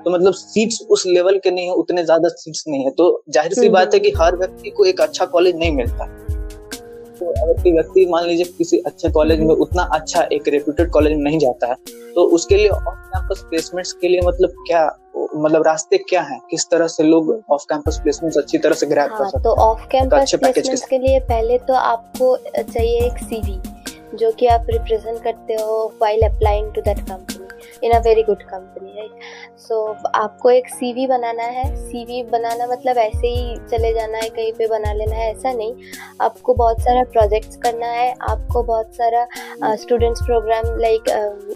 तो 0.05 0.11
मतलब 0.11 0.33
सीट्स 0.33 0.81
उस 0.91 1.03
लेवल 1.07 1.39
के 1.39 1.51
नहीं 1.51 1.67
है 1.67 1.73
उतने 1.75 2.05
ज़्यादा 2.05 2.29
सीट्स 2.29 2.65
नहीं 2.69 2.85
है 2.85 2.91
तो 2.91 3.25
ज़ाहिर 3.31 3.53
सी। 3.53 3.69
बात 3.69 3.95
है 3.95 4.01
कि 4.01 4.11
हर 4.11 4.37
व्यक्ति 4.37 4.71
को 4.71 4.85
एक 4.85 5.01
अच्छा 5.01 5.27
कॉलेज 5.27 5.57
नहीं 5.57 5.71
मिलता 5.73 6.26
अगर 7.47 7.63
कोई 7.63 7.73
व्यक्ति 7.73 8.07
मान 8.11 8.25
लीजिए 8.27 8.45
किसी 8.59 8.79
अच्छे 8.87 9.11
कॉलेज 9.13 9.41
में 9.41 9.55
उतना 9.57 9.83
अच्छा 9.95 10.23
एक 10.33 10.49
रेप्यूटेड 10.49 10.91
कॉलेज 10.91 11.13
में 11.13 11.23
नहीं 11.23 11.39
जाता 11.39 11.67
है 11.67 11.75
तो 12.15 12.25
उसके 12.35 12.57
लिए 12.57 12.69
ऑफ़ 12.69 13.01
कैंपस 13.09 13.45
प्लेसमेंट्स 13.51 13.93
के 13.93 14.09
लिए 14.09 14.21
मतलब 14.25 14.53
क्या 14.67 14.85
मतलब 15.37 15.63
रास्ते 15.67 15.99
क्या 16.01 16.21
हैं? 16.23 16.39
किस 16.51 16.67
तरह 16.71 16.87
से 16.89 17.03
लोग 17.05 17.31
ऑफ़ 17.51 17.65
कैंपस 17.69 17.99
प्लेसमेंट्स 18.03 18.39
अच्छी 18.39 18.59
तरह 18.59 18.75
से 18.75 18.87
ग्रैब 18.87 19.11
कर 19.11 19.23
हाँ 19.23 19.31
सकते 19.31 19.43
तो 19.45 19.55
ऑफ़ 19.63 19.87
कैंपस 19.89 20.19
अच्छे 20.19 20.37
के 20.37 20.43
प्लेसमेंट्स 20.43 20.85
के 20.87 20.99
लिए 20.99 21.19
पहले 21.29 21.59
तो 21.69 21.75
आपको 21.75 22.37
चाहिए 22.55 23.01
एक 23.01 23.19
सीवी 23.25 23.59
जो 24.17 24.31
कि 24.33 24.47
आप 24.49 24.67
रिप्रेजेंट 24.71 25.23
करते 25.25 25.55
हो 25.55 25.77
while 26.03 26.23
applying 26.25 26.73
to 26.75 26.81
that 26.83 27.01
company 27.01 27.46
in 27.85 27.93
a 27.93 27.99
very 28.01 28.23
good 28.23 28.43
company 28.43 28.93
right 28.93 29.59
so 29.61 29.81
आपको 30.15 30.51
एक 30.51 30.69
सीवी 30.69 31.07
बनाना 31.07 31.43
है। 31.43 31.65
सीवी 31.79 32.23
बनाना 32.23 32.67
मतलब 32.67 32.99
ऐसे 32.99 33.27
ही 33.27 33.57
चले 33.71 33.93
जाना 33.95 34.19
है, 34.19 34.29
कहीं 34.29 34.53
पे 34.53 34.67
बना 34.67 34.93
लेना 34.93 35.17
है, 35.17 35.31
ऐसा 35.31 35.53
नहीं। 35.53 35.75
आपको 36.21 36.55
बहुत 36.55 36.81
सारा 36.81 37.03
प्रोजेक्ट्स 37.13 37.57
करना 37.57 37.87
है। 37.89 38.15
आपको 38.31 38.63
बहुत 38.63 38.95
सारा 38.95 39.27
students 39.77 40.23
program 40.23 40.79
like 40.81 41.09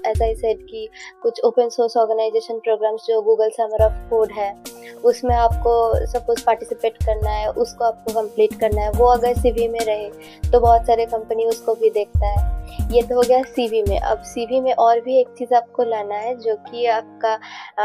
as 0.07 0.23
I 0.23 0.35
said 0.35 0.63
कि 0.63 0.89
कुछ 1.23 1.41
ओपन 1.45 1.69
सोर्स 1.69 1.97
ऑर्गेनाइजेशन 1.97 2.59
प्रोग्राम्स 2.59 3.07
जो 3.07 3.21
गूगल 3.23 3.51
समर 3.51 3.85
ऑफ़ 3.85 4.09
कोड 4.11 4.33
है, 4.33 4.55
उसमें 5.05 5.35
आपको 5.37 6.07
सपोज़ 6.07 6.45
पार्टिसिपेट 6.47 6.97
करना 7.05 7.31
है, 7.31 7.49
उसको 7.49 7.85
आपको 7.85 8.13
कंप्लीट 8.15 8.59
करना 8.61 8.83
है। 8.83 8.91
वो 8.93 9.07
अगर 9.09 9.35
सीवी 9.35 9.69
में 9.69 9.81
रहे 9.81 10.09
तो 10.51 10.61
बहुत 10.61 10.87
सारे 10.87 11.07
कंपनी 11.07 11.45
उसको 11.47 11.75
भी 11.75 11.91
देखता 11.91 12.27
है। 12.29 12.60
ये 12.93 13.03
तो 13.03 13.15
हो 13.15 13.23
गया 13.23 13.43
सीवी 13.45 13.83
में। 13.83 13.99
अब 14.01 14.23
सीवी 14.25 14.61
में 14.61 14.73
और 14.75 15.01
भी 15.01 15.19
एक 15.21 15.29
चीज़ 15.39 15.55
आपको 15.55 15.85
लाना 15.85 16.15
है, 16.17 16.35
जो 16.37 16.55
कि 16.57 16.87
आपका 16.89 17.37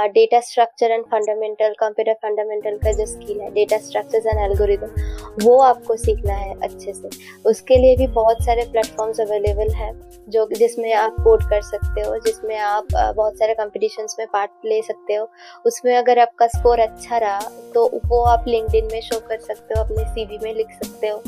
data 0.07 0.39
structure 0.41 0.91
and 0.91 1.03
fundamental 1.05 1.73
computer 1.79 2.13
fundamental 2.21 2.77
का 2.77 2.91
जो 2.91 3.05
स्किल 3.07 3.39
है 3.41 3.49
डेटा 3.53 3.77
स्ट्रक्चर्स 3.79 4.25
एंड 4.25 4.39
एल्गोरिदम 4.41 5.43
वो 5.43 5.57
आपको 5.61 5.95
सीखना 5.97 6.33
है 6.33 6.53
अच्छे 6.59 6.93
से। 6.93 7.09
उसके 7.45 7.77
लिए 7.77 7.95
भी 7.97 8.07
बहुत 8.09 8.43
सारे 8.45 8.63
प्लेटफॉर्म्स 8.71 9.19
अवेलेबल 9.21 9.73
हैं, 9.73 9.91
जो 10.29 10.47
जिसमें 10.53 10.93
आप 10.95 11.15
कोड 11.23 11.43
कर 11.49 11.61
सकते 11.63 12.01
हो, 12.01 12.17
जिसमें 12.19 12.57
आप 12.57 12.87
बहुत 12.93 13.37
सारे 13.39 13.53
कॉम्पिटिशन्स 13.53 14.15
में 14.19 14.27
पार्ट 14.33 14.51
ले 14.65 14.81
सकते 14.83 15.13
हो। 15.13 15.29
उसमें 15.65 15.95
अगर 15.97 16.19
आपका 16.19 16.47
स्कोर 16.49 16.79
अच्छा 16.79 17.17
रहा 17.17 17.39
तो 17.73 17.89
वो 18.05 18.21
आप 18.25 18.45
लिंक्डइन 18.47 18.87
में 18.91 19.01
शो 19.01 19.19
कर 19.19 19.39
सकते 19.39 19.73
हो, 19.73 19.83
अपने 19.83 20.05
सीवी 20.05 20.39
में 20.43 20.53
लिख 20.53 20.71
सकते 20.73 21.07
हो। 21.07 21.21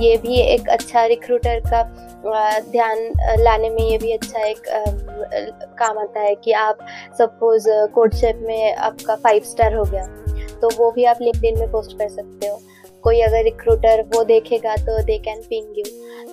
ये 0.00 0.16
भी 0.16 0.40
एक 0.42 0.68
अच्छा 0.68 1.04
रिक्रूटर 1.06 1.60
का 1.66 1.82
ध्यान 2.70 2.98
लाने 3.38 3.70
में 3.70 3.82
ये 3.82 3.98
भी 3.98 4.12
अच्छा 4.12 4.44
एक 4.44 4.62
काम 5.78 5.98
आता 5.98 6.20
है 6.20 6.34
कि 6.34 6.52
आप 6.60 6.78
सपोज़ 7.18 7.68
कोड 7.94 8.14
शेप 8.14 8.40
में 8.46 8.74
आपका 8.76 9.16
फाइव 9.16 9.42
स्टार 9.46 9.74
हो 9.74 9.84
गया 9.84 10.04
तो 10.60 10.70
वो 10.76 10.90
भी 10.90 11.04
आप 11.04 11.18
लिंक्डइन 11.22 11.58
में 11.58 11.70
पोस्ट 11.72 11.96
कर 11.98 12.08
सकते 12.08 12.46
हो। 12.46 12.60
कोई 13.04 13.20
अगर 13.20 13.42
रिक्रूटर 13.44 14.02
वो 14.14 14.22
देखेगा 14.24 14.74
तो 14.76 15.02
दे 15.02 15.18
कैन 15.18 15.40
पिंग 15.50 15.78
यू 15.78 15.84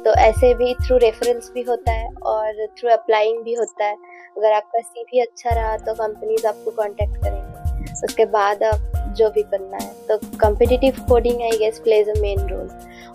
तो 0.04 0.14
ऐसे 0.22 0.54
भी 0.54 0.74
थ्रू 0.78 0.98
रेफरेंस 0.98 1.52
भी 1.54 1.62
होता 1.62 1.92
है 1.92 2.10
और 2.26 2.66
थ्रू 2.80 2.90
अप्लाइंग 2.92 3.44
भी 3.44 3.54
होता 3.54 3.86
है। 3.86 3.96
अगर 4.38 4.52
आपका 4.54 4.80
सी 4.80 5.04
भी 5.04 5.20
अच्छा 5.22 5.50
रहा 5.50 5.78
तो 5.78 5.94
कंपनीज़ 5.96 6.48
आपको 6.48 6.72
कांटेक्ट 6.72 7.18
करेंगे। 7.24 7.94
उसके 8.06 8.26
बाद 8.28 8.64
आप 8.64 9.14
जो 9.18 9.30
भी 9.30 9.42
करना 9.44 9.78
है 9.78 9.92
तो 10.08 10.18
competitive 10.40 10.96
coding 11.10 11.42
I 11.42 11.58
guess 11.60 11.80
plays 11.80 12.10
a 12.10 12.20
main 12.20 12.48
role 12.50 12.68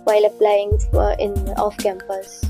while 0.05 0.25
applying 0.27 0.73
uh, 0.95 1.15
in 1.19 1.35
off 1.59 1.77
campus. 1.79 2.41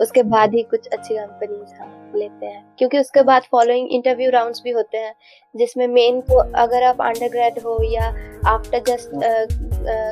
उसके 0.00 0.22
बाद 0.22 0.54
ही 0.54 0.62
कुछ 0.70 0.86
अच्छी 0.86 1.14
कंपनीज़ 1.14 1.74
हम 1.80 2.12
लेते 2.16 2.46
हैं। 2.46 2.62
क्योंकि 2.78 2.98
उसके 2.98 3.22
बाद 3.22 3.42
फॉलोइंग 3.50 3.88
इंटरव्यू 3.92 4.30
राउंड्स 4.30 4.60
भी 4.64 4.70
होते 4.70 4.98
हैं 4.98 5.14
जिसमें 5.54 5.86
मेन 5.88 6.20
को 6.30 6.36
अगर 6.62 6.82
आप 6.82 7.00
अंडर 7.02 7.60
हो 7.64 7.78
या 7.84 8.06
आफ्टर 8.48 8.82
जस्ट 8.88 9.10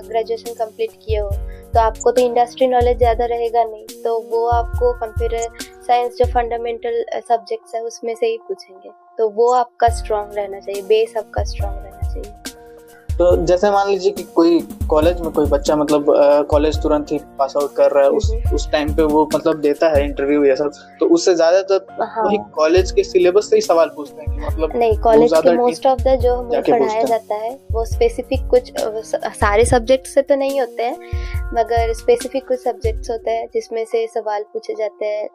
ग्रेजुएशन 0.09 0.55
कंप्लीट 0.55 0.91
किए 1.05 1.19
हो 1.19 1.31
तो 1.75 1.81
आपको 1.81 2.11
तो 2.11 2.23
इंडस्ट्री 2.23 2.67
नॉलेज 2.67 2.97
ज़्यादा 2.99 3.25
रहेगा 3.27 3.65
नहीं। 3.65 4.03
तो 4.05 4.19
वो 4.31 4.47
आपको 4.51 4.93
कंप्यूटर 5.01 5.59
साइंस 5.87 6.17
जो 6.19 6.25
फंडामेंटल 6.33 7.05
सब्जेक्ट्स 7.29 7.75
है 7.75 7.83
उसमें 7.83 8.15
से 8.15 8.27
ही 8.27 8.39
पूछेंगे। 8.49 8.91
तो 9.19 9.29
वो 9.31 9.53
आपका 9.55 9.89
स्ट्रांग 9.97 10.33
रहना 10.35 10.61
चाहिए 10.61 10.83
बेस 10.89 11.17
आपका 11.17 11.45
स्ट्रांग 11.45 11.77
रहना 11.77 12.13
चाहिए। 12.13 12.50
तो 13.20 13.35
जैसे 13.46 13.70
मान 13.70 13.88
लीजिए 13.88 14.12
कि 14.12 14.22
कोई 14.35 14.61
कॉलेज 14.90 15.20
में 15.20 15.30
कोई 15.30 15.46
बच्चा 15.46 15.74
मतलब 15.76 16.06
कॉलेज 16.50 16.76
तुरंत 16.83 17.11
ही 17.12 17.18
पास 17.38 17.54
आउट 17.56 17.74
कर 17.76 17.90
रहा 17.90 18.04
है 18.04 18.11
उस 18.11 18.30
हम्म। 18.30 18.54
उस 18.54 18.70
टाइम 18.72 18.94
पे 18.94 19.02
वो 19.04 19.28
मतलब 19.35 19.61
देता 19.61 19.88
है 19.88 20.04
इंटरव्यू 20.04 20.44
ये 20.44 20.54
सब। 20.56 20.70
तो 21.00 21.06
उससे 21.06 21.35
ज़्यादातर 21.35 21.87
हाँ। 22.02 22.24
वही 22.24 22.38
कॉलेज 22.54 22.92
के 22.92 23.04
सिलेबस 23.04 23.50
से 23.50 23.56
ही 23.56 23.62
सवाल 23.62 23.90
पूछते 23.96 24.22
हैं 24.22 24.30
कि 24.30 24.46
मतलब 24.46 24.76
नहीं 24.76 24.96
कॉलेज 24.98 25.33
के 25.37 25.56
मोस्ट 25.56 25.87
ऑफ़ 25.87 26.00
द 26.00 26.16
जो 26.22 26.35
हमें 26.37 26.62
पढ़ाया 26.62 27.02
जाता 27.02 27.35
है 27.35 27.54
वो 27.72 27.85
स्पेसिफिक 27.85 28.48
कुछ 28.48 28.72
सारे 29.35 29.64
सब्जेक्ट 29.64 30.06
से 30.06 30.22
तो 30.22 30.37
नहीं 30.37 30.61
होते 30.61 30.83
हैं 30.83 31.50
मगर 31.54 31.92
स्पेसिफिक 31.92 32.48
कुछ 32.48 32.59
सब्जेक्ट्स 32.61 33.11
होते 33.11 33.30
हैं 33.30 33.46
जिसमें 33.54 33.85
से 33.85 34.06
सवाल 34.06 34.44
पूछे 34.52 34.74
जाते 34.74 35.06
हैं 35.06 35.28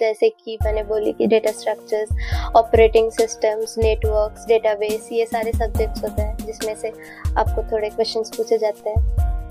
जैसे 0.00 0.28
कि 0.28 0.58
मैंने 0.64 0.82
बोली 0.82 1.12
कि 1.12 1.26
data 1.26 1.50
structures 1.50 2.08
operating 2.56 3.10
systems 3.10 3.78
networks 3.78 4.46
database 4.46 5.08
ये 5.12 5.26
सारे 5.26 5.52
सब्जेक्ट्स 5.52 6.04
होते 6.04 6.22
हैं 6.22 6.36
जिसमें 6.36 6.74
से 6.74 6.92
आपको 7.36 7.72
थोड़े 7.72 7.90
क्वेश्चंस 7.90 8.36
पूछे 8.36 8.58
जाते 8.58 8.90
हैं। 8.90 9.41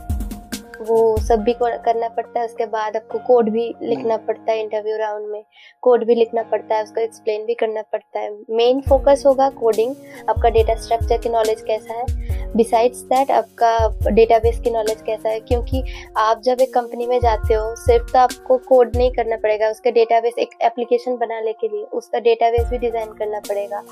वो 0.81 1.17
सब 1.19 1.39
भी 1.43 1.53
करना 1.59 2.07
पड़ता 2.07 2.39
है 2.39 2.45
उसके 2.45 2.65
बाद 2.67 2.95
आपको 2.95 3.19
कोड 3.27 3.49
भी 3.49 3.73
लिखना 3.81 4.17
पड़ता 4.19 4.51
है 4.51 4.59
इंटरव्यू 4.59 4.97
राउंड 4.97 5.27
में। 5.31 5.43
कोड 5.83 6.03
भी 6.05 6.15
लिखना 6.15 6.43
पड़ता 6.43 6.75
है 6.75 6.83
उसको 6.83 7.01
एक्सप्लेन 7.01 7.45
भी 7.45 7.53
करना 7.53 7.81
पड़ता 7.91 8.19
है। 8.19 8.31
मेन 8.51 8.81
फोकस 8.81 9.23
होगा 9.25 9.49
कोडिंग 9.51 9.95
आपका 10.29 10.49
डेटा 10.49 10.75
स्ट्रक्चर 10.77 11.17
की 11.17 11.29
नॉलेज 11.29 11.61
कैसा 11.67 11.93
है। 11.93 12.49
बिसाइड्स 12.55 13.01
दैट 13.03 13.31
आपका 13.31 14.11
डेटाबेस 14.11 14.59
की 14.59 14.69
नॉलेज 14.69 15.01
कैसा 15.01 15.29
है 15.29 15.39
क्योंकि 15.41 15.83
आप 16.17 16.41
जब 16.45 16.61
एक 16.61 16.73
कंपनी 16.73 17.05
में 17.07 17.19
जाते 17.19 17.53
हो 17.53 17.75
सिर्फ़ 17.77 18.11
तो 18.11 18.19
आपको 18.19 18.57
कोड 18.67 18.95
नहीं 18.95 19.11
करना 19.11 19.35
पड़ेगा 19.37 19.69
उसका 19.69 19.91
डेटाबेस 19.91 20.37
एक 20.39 20.57
एप्लीकेशन 20.63 21.17
बनाने 21.17 21.53
के 21.53 21.67
लिए 21.67 21.83
उसका 21.93 22.19
डेटाबेस 22.21 22.67
भी 22.69 22.77
डिज़ाइन 22.79 23.13
करना 23.13 23.39
पड़ेगा। 23.49 23.83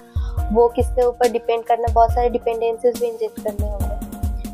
वो 0.51 0.67
किसके 0.75 1.05
ऊपर 1.05 1.31
डिपेंड 1.31 1.63
करना 1.63 1.93
बहुत 1.93 2.11
सारे 2.11 2.29
डिपेंडेंसीज 2.29 2.99
भी 2.99 3.07
इंजेक्ट 3.07 3.43
करने 3.43 3.69
होंगे। 3.69 3.98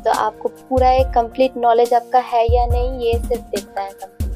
तो 0.06 0.12
आपको 0.12 0.48
पूरा 0.48 0.90
एक 0.90 1.06
कंप्लीट 1.06 1.56
नॉलेज 1.56 1.92
आपका 1.94 2.18
है 2.24 2.42
या 2.54 2.66
नहीं 2.66 3.06
ये 3.06 3.12
सिर्फ़ 3.18 3.42
देखता 3.44 3.82
है 3.82 3.90
कंपनी 3.92 4.26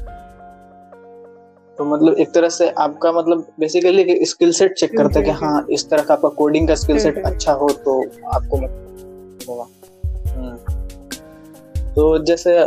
तो 1.77 1.85
मतलब 1.85 2.17
एक 2.19 2.31
तरह 2.31 2.49
से 2.49 2.69
आपका 2.77 3.11
मतलब 3.11 3.45
बेसिकली 3.59 4.25
स्किल 4.25 4.51
सेट 4.51 4.73
चेक 4.73 4.97
करता 4.97 5.19
है 5.19 5.25
कि 5.25 5.31
हाँ 5.31 5.65
इस 5.71 5.89
तरह 5.89 6.03
का 6.03 6.13
आपका 6.13 6.29
कोडिंग 6.29 6.67
का 6.67 6.75
स्किल 6.75 6.99
सेट। 6.99 7.17
अच्छा 7.25 7.53
हो 7.53 7.69
तो 7.85 7.95
आपको 8.33 8.57
मतलब 8.57 9.45
होगा 9.49 9.67
हम्म। 10.33 11.93
तो 11.93 12.17
जैसे 12.25 12.57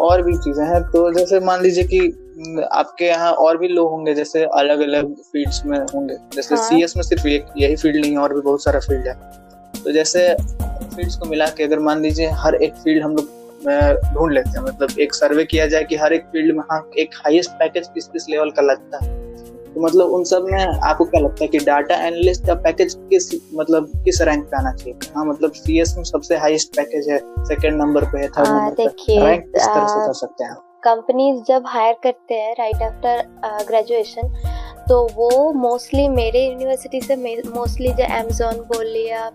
और 0.00 0.22
भी 0.22 0.36
चीज़ें 0.38 0.64
हैं 0.64 0.82
तो 0.82 1.10
जैसे 1.12 1.40
मान 1.40 1.62
लीजिए 1.62 1.84
कि 1.84 1.98
हम्म, 1.98 2.64
आपके 2.72 3.04
यहाँ 3.04 3.32
और 3.32 3.58
भी 3.58 3.68
लोग 3.68 3.90
होंगे 3.90 4.14
जैसे 4.14 4.44
अलग 4.54 4.80
अलग 4.80 5.14
फील्ड्स 5.22 5.64
में 5.66 5.78
होंगे 5.78 6.16
जैसे 6.34 6.54
हाँ। 6.54 6.68
सीएस 6.68 6.96
में 6.96 7.02
सिर्फ़ 7.02 7.26
एक 7.28 7.46
यही 7.56 7.76
फ़ील्ड 7.76 8.00
नहीं 8.00 8.12
है 8.12 8.18
और 8.18 8.34
भी 8.34 8.40
बहुत 8.40 8.64
सारा 8.64 8.80
फ़ील्ड 8.80 9.08
है 9.08 9.14
तो 9.84 9.92
जैसे 9.92 10.28
फील्ड्स 10.96 11.16
को 11.16 11.28
मिला 11.28 11.46
के 11.56 11.64
अगर 11.64 11.78
मान 11.80 12.02
लीजिए 12.02 12.28
हर 12.42 12.54
एक 12.56 12.74
फ़ील्ड 12.74 13.04
हम 13.04 13.16
लोग 13.16 13.42
ढूंढ 14.14 14.32
लेते 14.32 14.50
हैं। 14.50 14.64
मतलब 14.64 14.98
एक 15.00 15.14
सर्वे 15.14 15.44
किया 15.44 15.66
जाए 15.66 15.84
कि 15.84 15.96
हर 15.96 16.12
एक 16.12 16.24
फ़ील्ड 16.32 16.56
में 16.56 16.62
हाँ 16.70 16.80
एक 16.98 17.14
हाईएस्ट 17.16 17.50
पैकेज 17.58 17.88
किस 17.94 18.08
किस 18.08 18.28
लेवल 18.30 18.50
का 18.50 18.62
लगता 18.62 19.04
है। 19.04 19.22
तो 19.74 19.80
मतलब 19.80 20.10
उन 20.14 20.24
सब 20.24 20.44
में 20.44 20.64
आपको 20.64 21.04
क्या 21.04 21.20
लगता 21.20 21.44
है 21.44 21.48
कि 21.48 21.58
डाटा 21.58 21.94
एनालिस्ट 22.06 22.46
का 22.46 22.54
पैकेज 22.64 22.94
किस 23.10 23.28
मतलब 23.54 23.90
किस 24.04 24.20
रैंक 24.22 24.44
पे 24.44 24.56
आना 24.56 24.72
चाहिए? 24.72 24.98
हाँ 25.16 25.24
मतलब 25.24 25.52
सीएस 25.54 25.94
में 25.96 26.04
सबसे 26.04 26.36
हाईएस्ट 26.36 26.76
पैकेज 26.76 27.08
है 27.10 27.18
सेकंड 27.44 27.82
नंबर 27.82 28.04
पे 28.04 28.18
है 28.18 28.28
थर्ड 28.28 28.46
हाँ, 28.46 28.60
नंबर 28.60 28.74
पे। 28.76 29.18
रैंक 29.20 29.44
किस 29.44 29.62
तरह 29.64 29.86
से 29.86 30.06
कर 30.06 30.12
सकते 30.14 30.44
हैं 30.44 30.54
कंपनीज़ 30.84 31.42
जब 31.48 31.64
हायर 31.66 31.94
करते 32.02 32.34
हैं 32.34 32.54
राइट 32.58 32.82
आफ्टर 32.82 33.64
ग्रेजुएशन 33.68 34.32
तो 34.88 35.06
वो 35.14 35.52
मोस्टली 35.52 36.08
मेरे 36.08 36.44
यूनिवर्सिटी 36.46 37.00
से 37.00 37.16
मोस्टली 37.16 37.88
जो 37.90 38.04
अमेजोन 38.06 38.58
बोल 38.68 38.86
लिया 38.86 39.30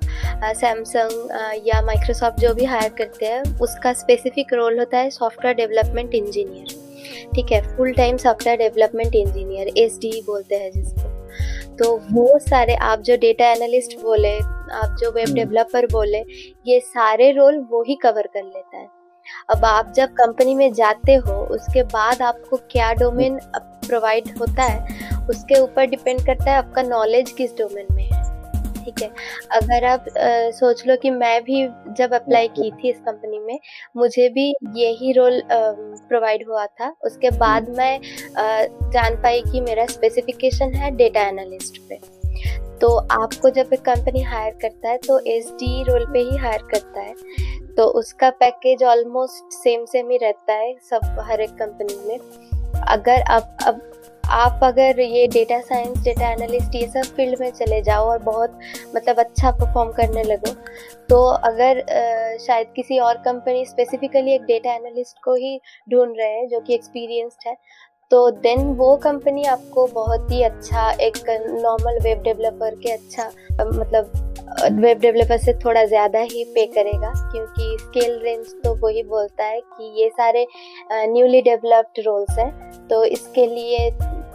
सैमसंग 0.53 1.63
या 1.67 1.81
माइक्रोसॉफ्ट 1.81 2.39
जो 2.39 2.53
भी 2.53 2.65
हायर 2.65 2.93
करते 2.97 3.25
हैं 3.25 3.41
उसका 3.61 3.93
स्पेसिफिक 3.93 4.53
रोल 4.53 4.79
होता 4.79 4.97
है 4.97 5.09
सॉफ्टवेयर 5.09 5.55
डेवलपमेंट 5.55 6.15
इंजीनियर 6.15 6.77
ठीक 7.35 7.51
है 7.51 7.61
full 7.77 7.93
time 7.93 8.17
software 8.17 8.57
development 8.57 9.15
engineer 9.15 9.67
S 9.77 9.99
बोलते 10.03 10.55
हैं 10.55 10.71
जिसको। 10.71 11.07
तो 11.77 11.95
वो 12.11 12.37
सारे 12.39 12.75
आप 12.83 12.99
जो 12.99 13.15
डेटा 13.17 13.51
एनालिस्ट 13.51 13.99
बोले 14.01 14.37
आप 14.37 14.95
जो 14.99 15.11
वेब 15.11 15.25
हम्म। 15.25 15.35
डेवलपर 15.35 15.85
बोले 15.85 16.23
ये 16.67 16.79
सारे 16.79 17.31
रोल 17.31 17.57
वो 17.71 17.83
ही 17.83 17.95
कवर 17.95 18.27
कर 18.27 18.43
लेता 18.43 18.77
है। 18.77 18.87
अब 19.49 19.65
आप 19.65 19.91
जब 19.95 20.13
कंपनी 20.13 20.55
में 20.55 20.71
जाते 20.73 21.15
हो 21.15 21.33
उसके 21.55 21.83
बाद 21.83 22.21
आपको 22.21 22.57
क्या 22.71 22.91
डोमेन 22.93 23.39
प्रोवाइड 23.55 24.27
होता 24.39 24.63
है 24.63 25.17
उसके 25.29 25.59
ऊपर 25.59 25.85
डिपेंड 25.85 26.25
करता 26.25 26.51
है 26.51 26.57
आपका 26.57 26.81
नॉलेज 26.83 27.31
किस 27.31 27.57
डोमेन 27.57 27.87
में 27.91 28.03
है। 28.03 28.27
ठीक 28.83 29.01
है? 29.01 29.09
अगर 29.51 29.85
आप 29.85 30.05
आ, 30.09 30.49
सोच 30.51 30.85
लो 30.87 30.95
कि 30.95 31.09
मैं 31.09 31.41
भी 31.43 31.67
जब 31.97 32.13
अप्लाई 32.13 32.47
की 32.49 32.69
थी 32.73 32.89
इस 32.89 32.99
कंपनी 32.99 33.39
में 33.39 33.59
मुझे 33.97 34.27
भी 34.29 34.47
यही 34.75 35.11
रोल 35.13 35.41
प्रोवाइड 35.49 36.45
हुआ 36.49 36.65
था। 36.65 36.93
उसके 37.05 37.29
बाद 37.37 37.69
मैं 37.77 37.95
आ, 37.95 38.63
जान 38.91 39.21
पाई 39.23 39.41
कि 39.51 39.61
मेरा 39.61 39.85
स्पेसिफिकेशन 39.85 40.73
है 40.73 40.91
डेटा 40.91 41.27
एनालिस्ट 41.27 41.81
पे। 41.89 41.99
तो 42.81 42.95
आपको 42.97 43.49
जब 43.49 43.69
एक 43.73 43.81
कंपनी 43.81 44.21
हायर 44.23 44.53
करता 44.61 44.89
है 44.89 44.97
तो 44.97 45.19
एस 45.27 45.51
डी 45.53 45.83
रोल 45.83 46.05
पे 46.13 46.19
ही 46.19 46.37
हायर 46.37 46.61
करता 46.71 47.01
है। 47.01 47.13
तो 47.75 47.83
उसका 47.99 48.29
पैकेज 48.39 48.83
ऑलमोस्ट 48.83 49.53
सेम 49.53 49.85
सेम 49.85 50.09
ही 50.09 50.17
रहता 50.17 50.53
है 50.53 50.73
सब 50.89 51.19
हर 51.29 51.41
एक 51.41 51.49
कंपनी 51.55 51.95
में। 52.07 52.17
अगर 52.87 53.21
आप 53.31 53.57
अब 53.67 53.81
आप 54.31 54.59
अगर 54.63 54.99
ये 54.99 55.25
डेटा 55.27 55.59
साइंस 55.61 56.03
डेटा 56.03 56.29
एनालिस्ट 56.29 56.75
ये 56.75 56.87
सब 56.87 57.15
फ़ील्ड 57.15 57.39
में 57.39 57.49
चले 57.51 57.81
जाओ 57.81 58.05
और 58.05 58.19
बहुत 58.23 58.59
मतलब 58.95 59.19
अच्छा 59.19 59.51
परफॉर्म 59.51 59.91
करने 59.91 60.23
लगो 60.23 60.53
तो 61.09 61.23
अगर 61.43 61.79
आ, 61.79 62.37
शायद 62.37 62.67
किसी 62.75 62.99
और 62.99 63.17
कंपनी 63.25 63.65
स्पेसिफिकली 63.65 64.33
एक 64.33 64.43
डेटा 64.43 64.73
एनालिस्ट 64.73 65.23
को 65.23 65.35
ही 65.35 65.59
ढूंढ 65.91 66.15
रहे 66.17 66.31
हैं 66.31 66.47
जो 66.47 66.59
कि 66.59 66.73
एक्सपीरियंस्ड 66.73 67.47
है 67.47 67.55
तो 68.11 68.29
देन 68.37 68.63
वो 68.75 68.95
कंपनी 68.97 69.43
आपको 69.45 69.85
बहुत 69.87 70.31
ही 70.31 70.41
अच्छा 70.43 70.89
एक 71.01 71.17
नॉर्मल 71.51 71.99
वेब 72.03 72.21
डेवलपर 72.23 72.75
के 72.75 72.91
अच्छा 72.91 73.29
मतलब 73.59 74.11
वेब 74.75 74.99
डेवलपर 74.99 75.37
से 75.37 75.53
थोड़ा 75.65 75.83
ज़्यादा 75.85 76.19
ही 76.21 76.43
पे 76.55 76.65
करेगा 76.67 77.11
क्योंकि 77.31 77.75
स्केल 77.79 78.19
रेंज 78.23 78.53
तो 78.63 78.73
वही 78.77 79.03
बोलता 79.05 79.45
है 79.45 79.59
कि 79.61 79.91
ये 80.01 80.09
सारे 80.11 80.45
न्यूली 80.91 81.41
डेवलप्ड 81.41 82.03
रोल्स 82.05 82.39
हैं 82.39 82.87
तो 82.87 83.03
इसके 83.07 83.45
लिए 83.45 83.89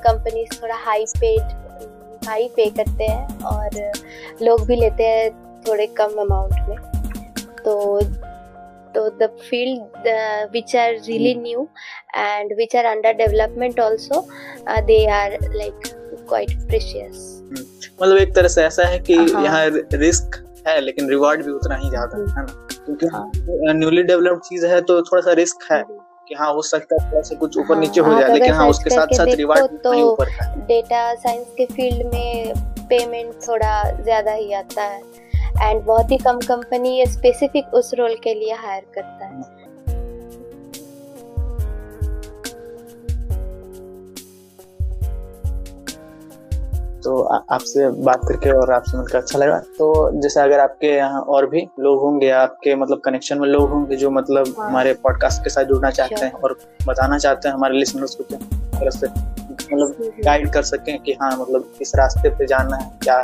कंपनीज़ 0.06 0.60
थोड़ा 0.62 0.76
हाई 0.84 1.04
पेड 1.20 2.26
हाई 2.26 2.48
पे 2.56 2.68
करते 2.76 3.04
हैं 3.04 3.40
और 3.46 3.80
लोग 4.42 4.66
भी 4.66 4.76
लेते 4.76 5.06
हैं 5.06 5.30
थोड़े 5.68 5.86
कम 5.98 6.20
अमाउंट 6.20 6.68
में। 6.68 6.78
तो 7.64 8.00
तो 8.94 9.02
the 9.20 9.26
field 9.46 10.06
uh, 10.06 10.42
which 10.54 10.72
are 10.80 10.92
really 11.06 11.34
new 11.36 11.62
and 12.16 12.52
which 12.58 12.74
are 12.80 12.84
under 12.86 13.12
development 13.20 13.80
also 13.84 14.20
uh, 14.66 14.80
they 14.90 14.98
are 15.14 15.32
like 15.60 15.88
quite 16.28 16.52
precious. 16.68 17.16
मतलब 18.02 18.16
एक 18.18 18.34
तरह 18.34 18.48
से 18.48 18.62
ऐसा 18.64 18.86
है 18.88 18.98
कि 19.08 19.16
हाँ। 19.16 19.42
यहाँ 19.44 19.66
रिस्क 20.04 20.40
है 20.68 20.80
लेकिन 20.80 21.08
रिवार्ड 21.10 21.44
भी 21.46 21.52
उतना 21.52 21.76
ही 21.76 21.88
ज़्यादा 21.90 22.18
है 22.18 22.44
ना? 22.46 22.68
क्योंकि 22.84 23.72
न्यूली 23.78 24.02
डेवलप्ड 24.02 24.42
चीज़ 24.42 24.66
है 24.66 24.80
तो 24.80 25.00
थोड़ा 25.02 25.22
सा 25.22 25.32
रिस्क 25.40 25.72
है। 25.72 25.82
कि 26.28 26.34
हाँ 26.34 26.52
हो 26.54 26.62
सकता 26.62 27.02
है 27.02 27.10
थोड़ा 27.10 27.38
कुछ 27.38 27.56
ऊपर 27.58 27.74
हाँ, 27.74 27.80
नीचे 27.80 28.00
हो 28.00 28.20
जाए 28.20 28.32
लेकिन 28.32 28.52
हाँ 28.54 28.68
उसके 28.68 28.90
साथ 28.90 29.14
साथ 29.14 29.26
रिवार्ड 29.26 29.78
तो 29.84 29.92
ऊपर 30.12 30.30
डेटा 30.66 31.14
साइंस 31.14 31.46
के 31.56 31.66
फ़ील्ड 31.66 32.14
में 32.14 32.54
पेमेंट 32.88 33.34
थोड़ा 33.48 33.82
ज़्यादा 33.90 34.32
ही 34.32 34.52
आता 34.52 34.82
है। 34.82 35.02
एंड 35.62 35.82
बहुत 35.82 36.10
ही 36.10 36.16
कम 36.16 36.38
कंपनी 36.38 37.06
स्पेसिफिक 37.06 37.74
उस 37.74 37.94
रोल 37.94 38.14
के 38.24 38.34
लिए 38.34 38.54
हायर 38.54 38.86
करता 38.94 39.26
है। 39.26 39.63
तो 47.04 47.20
आपसे 47.22 47.88
बात 48.04 48.20
करके 48.28 48.50
और 48.50 48.72
आपसे 48.72 48.96
मिलकर 48.98 49.18
अच्छा 49.18 49.38
लगा। 49.38 49.58
तो 49.78 49.88
जैसे 50.20 50.40
अगर 50.40 50.60
आपके 50.60 50.86
यहाँ 50.86 51.20
और 51.28 51.46
भी 51.46 51.66
लोग 51.80 52.00
होंगे 52.00 52.30
आपके 52.32 52.74
मतलब 52.74 53.00
कनेक्शन 53.04 53.38
में 53.40 53.48
लोग 53.48 53.68
होंगे 53.70 53.96
जो 53.96 54.10
मतलब 54.10 54.54
हाँ। 54.58 54.68
हमारे 54.68 54.92
पॉडकास्ट 55.02 55.42
के 55.44 55.50
साथ 55.50 55.64
जुड़ना 55.64 55.90
चाहते 55.90 56.24
हैं 56.24 56.32
और 56.32 56.58
बताना 56.86 57.18
चाहते 57.18 57.48
हैं 57.48 57.54
हमारे 57.54 57.78
लिसनर्स 57.78 58.14
को 58.14 58.24
मतलब 58.24 60.20
गाइड 60.24 60.52
कर 60.52 60.62
सकें 60.62 60.98
कि 61.02 61.12
हाँ 61.12 61.30
मतलब 61.36 61.70
किस 61.78 61.94
रास्ते 61.96 62.30
पे 62.38 62.46
जाना 62.46 62.76
है। 62.76 62.90
क्या 63.02 63.18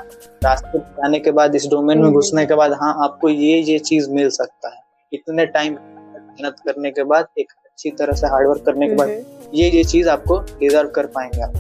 रास्ते 0.45 0.79
पे 0.79 0.85
जाने 0.93 1.19
के 1.19 1.31
बाद 1.31 1.55
इस 1.55 1.67
डोमेन 1.71 1.99
में 1.99 2.13
घुसने 2.13 2.47
के 2.47 2.55
बाद 2.55 2.73
हाँ 2.83 2.95
आपको 3.05 3.29
ये 3.29 3.59
ये 3.63 3.79
चीज़ 3.79 4.11
मिल 4.11 4.29
सकता 4.31 4.69
है। 4.69 4.83
इतने 5.13 5.47
टाइम 5.47 5.73
मेहनत 5.73 6.57
करने 6.67 6.91
के 6.91 7.05
बाद 7.05 7.27
एक 7.39 7.53
अच्छी 7.65 7.91
तरह 7.91 8.13
से 8.13 8.27
हार्डवर्क 8.27 8.63
करने 8.67 8.89
के 8.89 8.95
बाद 8.95 9.09
ये 9.55 9.71
ये 9.71 9.85
चीज़ 9.85 10.09
आपको 10.09 10.39
डिजर्व 10.61 10.89
कर 10.89 11.07
पाएँगे 11.17 11.43
आप। 11.43 11.53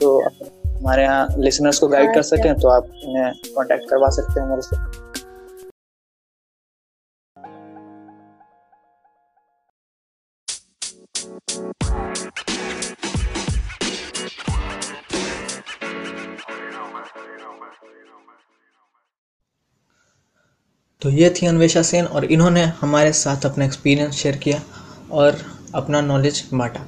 तो 0.00 0.18
हमारे 0.80 1.02
यहाँ 1.02 1.26
लिसनर्स 1.38 1.78
को 1.78 1.86
गाइड 1.88 2.14
कर 2.14 2.22
सकें 2.22 2.54
तो 2.60 2.68
आप 2.68 2.86
इन्हें 2.96 3.32
कांटेक्ट 3.54 3.88
करवा 3.90 4.08
सकते 4.10 4.40
हैं 4.40 4.46
हमारे 4.46 4.62
से। 4.62 4.76
तो 21.02 21.10
ये 21.10 21.28
थी 21.36 21.46
अन्वेषा 21.46 21.82
सेन 21.82 22.06
और 22.06 22.24
इन्होंने 22.24 22.64
हमारे 22.80 23.12
साथ 23.12 23.46
अपना 23.46 23.64
एक्सपीरियंस 23.64 24.14
शेयर 24.14 24.36
किया 24.38 24.60
और 25.12 25.36
अपना 25.74 26.00
नॉलेज 26.00 26.42
बांटा। 26.54 26.80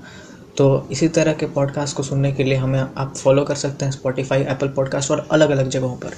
तो 0.56 0.88
इसी 0.90 1.08
तरह 1.08 1.32
के 1.32 1.46
पॉडकास्ट 1.46 1.96
को 1.96 2.02
सुनने 2.02 2.32
के 2.32 2.44
लिए 2.44 2.56
हमें 2.56 2.80
आप 2.80 3.14
फॉलो 3.16 3.44
कर 3.44 3.54
सकते 3.54 3.84
हैं 3.84 3.92
स्पॉटिफाई 3.92 4.42
एप्पल 4.42 4.68
पॉडकास्ट 4.68 5.10
और 5.10 5.26
अलग 5.30 5.50
अलग 5.50 5.68
जगहों 5.68 5.96
पर। 5.96 6.14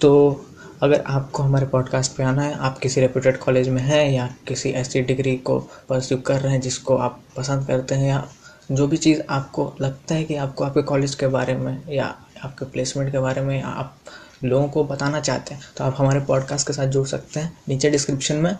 तो 0.00 0.44
अगर 0.82 1.02
आपको 1.06 1.42
हमारे 1.42 1.66
पॉडकास्ट 1.66 2.16
पे 2.16 2.22
आना 2.22 2.42
है, 2.42 2.54
आप 2.54 2.78
किसी 2.78 3.00
रेप्यूटेड 3.00 3.38
कॉलेज 3.38 3.68
में 3.68 3.82
हैं 3.82 4.10
या 4.10 4.28
किसी 4.48 4.70
ऐसी 4.70 5.00
डिग्री 5.02 5.36
को 5.36 5.58
परस्यू 5.88 6.18
कर 6.18 6.40
रहे 6.40 6.52
हैं 6.52 6.60
जिसको 6.60 6.96
आप 6.96 7.20
पसंद 7.36 7.66
करते 7.66 7.94
हैं 7.94 8.08
या 8.08 8.26
जो 8.72 8.86
भी 8.86 8.96
चीज़ 8.96 9.22
आपको 9.30 9.72
लगता 9.80 10.14
है 10.14 10.24
कि 10.24 10.34
आपको 10.36 10.64
आपके 10.64 10.82
कॉलेज 10.82 11.14
के 11.14 11.26
बारे 11.26 11.56
में 11.56 11.82
या 11.90 12.14
आपके 12.44 12.64
प्लेसमेंट 12.64 13.12
के 13.12 13.18
बारे 13.18 13.40
में 13.40 13.62
आप 13.62 13.96
लोगों 14.44 14.68
को 14.68 14.84
बताना 14.84 15.20
चाहते 15.20 15.54
हैं 15.54 15.62
तो 15.76 15.84
आप 15.84 15.94
हमारे 15.98 16.20
पॉडकास्ट 16.20 16.66
के 16.66 16.72
साथ 16.72 16.86
जुड़ 16.86 17.06
सकते 17.06 17.40
हैं। 17.40 17.56
नीचे 17.68 17.90
डिस्क्रिप्शन 17.90 18.36
में 18.36 18.56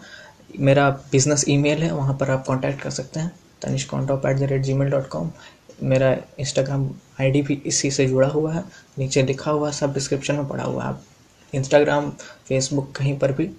मेरा 0.60 0.90
बिज़नेस 1.12 1.44
ईमेल 1.48 1.82
है, 1.82 1.92
वहाँ 1.94 2.14
पर 2.14 2.30
आप 2.30 2.44
कांटेक्ट 2.46 2.82
कर 2.82 2.90
सकते 2.90 3.20
हैं। 3.20 3.30
Tanish 3.62 3.84
कॉन्टॉप 3.84 4.26
at 4.26 4.36
the 4.36 4.42
rate 4.42 4.62
gmail 4.74 4.90
dot 4.90 5.08
com. 5.08 5.30
मेरा 5.82 6.16
इंस्टाग्राम 6.38 6.90
आईडी 7.20 7.42
भी 7.42 7.62
इसी 7.66 7.90
से 7.90 8.06
जुड़ा 8.06 8.28
हुआ 8.28 8.52
है। 8.52 8.64
नीचे 8.98 9.22
लिखा 9.22 9.50
हुआ 9.50 9.70
सब 9.70 9.94
डिस्क्रिप्शन 9.94 10.34
में 10.34 10.48
पड़ा 10.48 10.64
हुआ 10.64 10.82
है। 10.82 10.88
आप 10.88 11.02
इंस्टाग्राम 11.54 12.10
फेसबुक 12.48 12.92
कहीं 12.96 13.18
पर 13.18 13.32
भी 13.32 13.50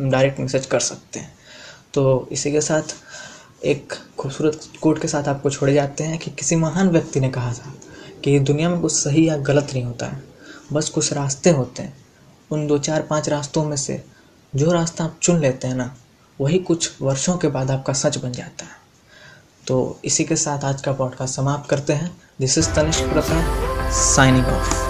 डायरेक्ट 0.00 0.40
मैसेज 0.40 0.66
कर 0.66 0.80
सकते 0.80 1.18
हैं। 1.18 1.34
तो 1.94 2.28
इसी 2.32 2.52
के 2.52 2.60
साथ 2.60 2.82
एक 3.64 3.92
खूबसूरत 4.18 4.60
कोट 4.82 5.00
के 5.02 5.08
साथ 5.08 5.24
आपको 5.24 5.50
छोड़े 5.50 5.74
जाते 5.74 6.04
हैं 6.04 6.18
कि 6.18 6.30
किसी 6.30 6.56
महान 6.56 6.88
व्यक्ति 6.88 7.20
ने 7.20 7.28
कहा 7.28 7.52
था 7.52 7.74
कि 8.24 8.38
दुनिया 8.38 8.70
में 8.70 8.80
कुछ 8.80 8.92
सही 8.92 9.28
या 9.28 9.36
गलत 9.36 9.68
नहीं 9.72 9.84
होता 9.84 10.06
है। 10.06 10.22
बस 10.72 10.88
कुछ 10.88 11.12
रास्ते 11.12 11.50
होते 11.50 11.82
हैं। 11.82 11.96
उन 12.50 12.66
दो, 12.66 12.78
चार, 12.78 13.02
पाँच 13.02 13.28
रास्तों 13.28 13.64
में 13.64 13.76
से 13.76 14.04
जो 14.54 14.72
रास्ता 14.72 15.04
आप 15.04 15.18
चुन 15.22 15.40
लेते 15.40 15.68
हैं 15.68 15.74
ना, 15.74 15.96
वही 16.40 16.58
कुछ 16.58 17.02
वर्षों 17.02 17.36
के 17.36 17.48
बाद 17.48 17.70
आपका 17.70 17.92
सच 17.92 18.16
बन 18.16 18.32
जाता 18.32 18.64
है। 18.64 18.81
तो 19.66 20.00
इसी 20.04 20.24
के 20.24 20.36
साथ 20.36 20.64
आज 20.64 20.82
का 20.82 20.92
पॉडकास्ट 20.92 21.34
समाप्त 21.34 21.70
करते 21.70 21.92
हैं। 21.92 22.10
This 22.40 22.58
is 22.58 22.70
Tanishk 22.70 23.12
Prasad 23.12 23.90
signing 23.92 24.46
off 24.46 24.81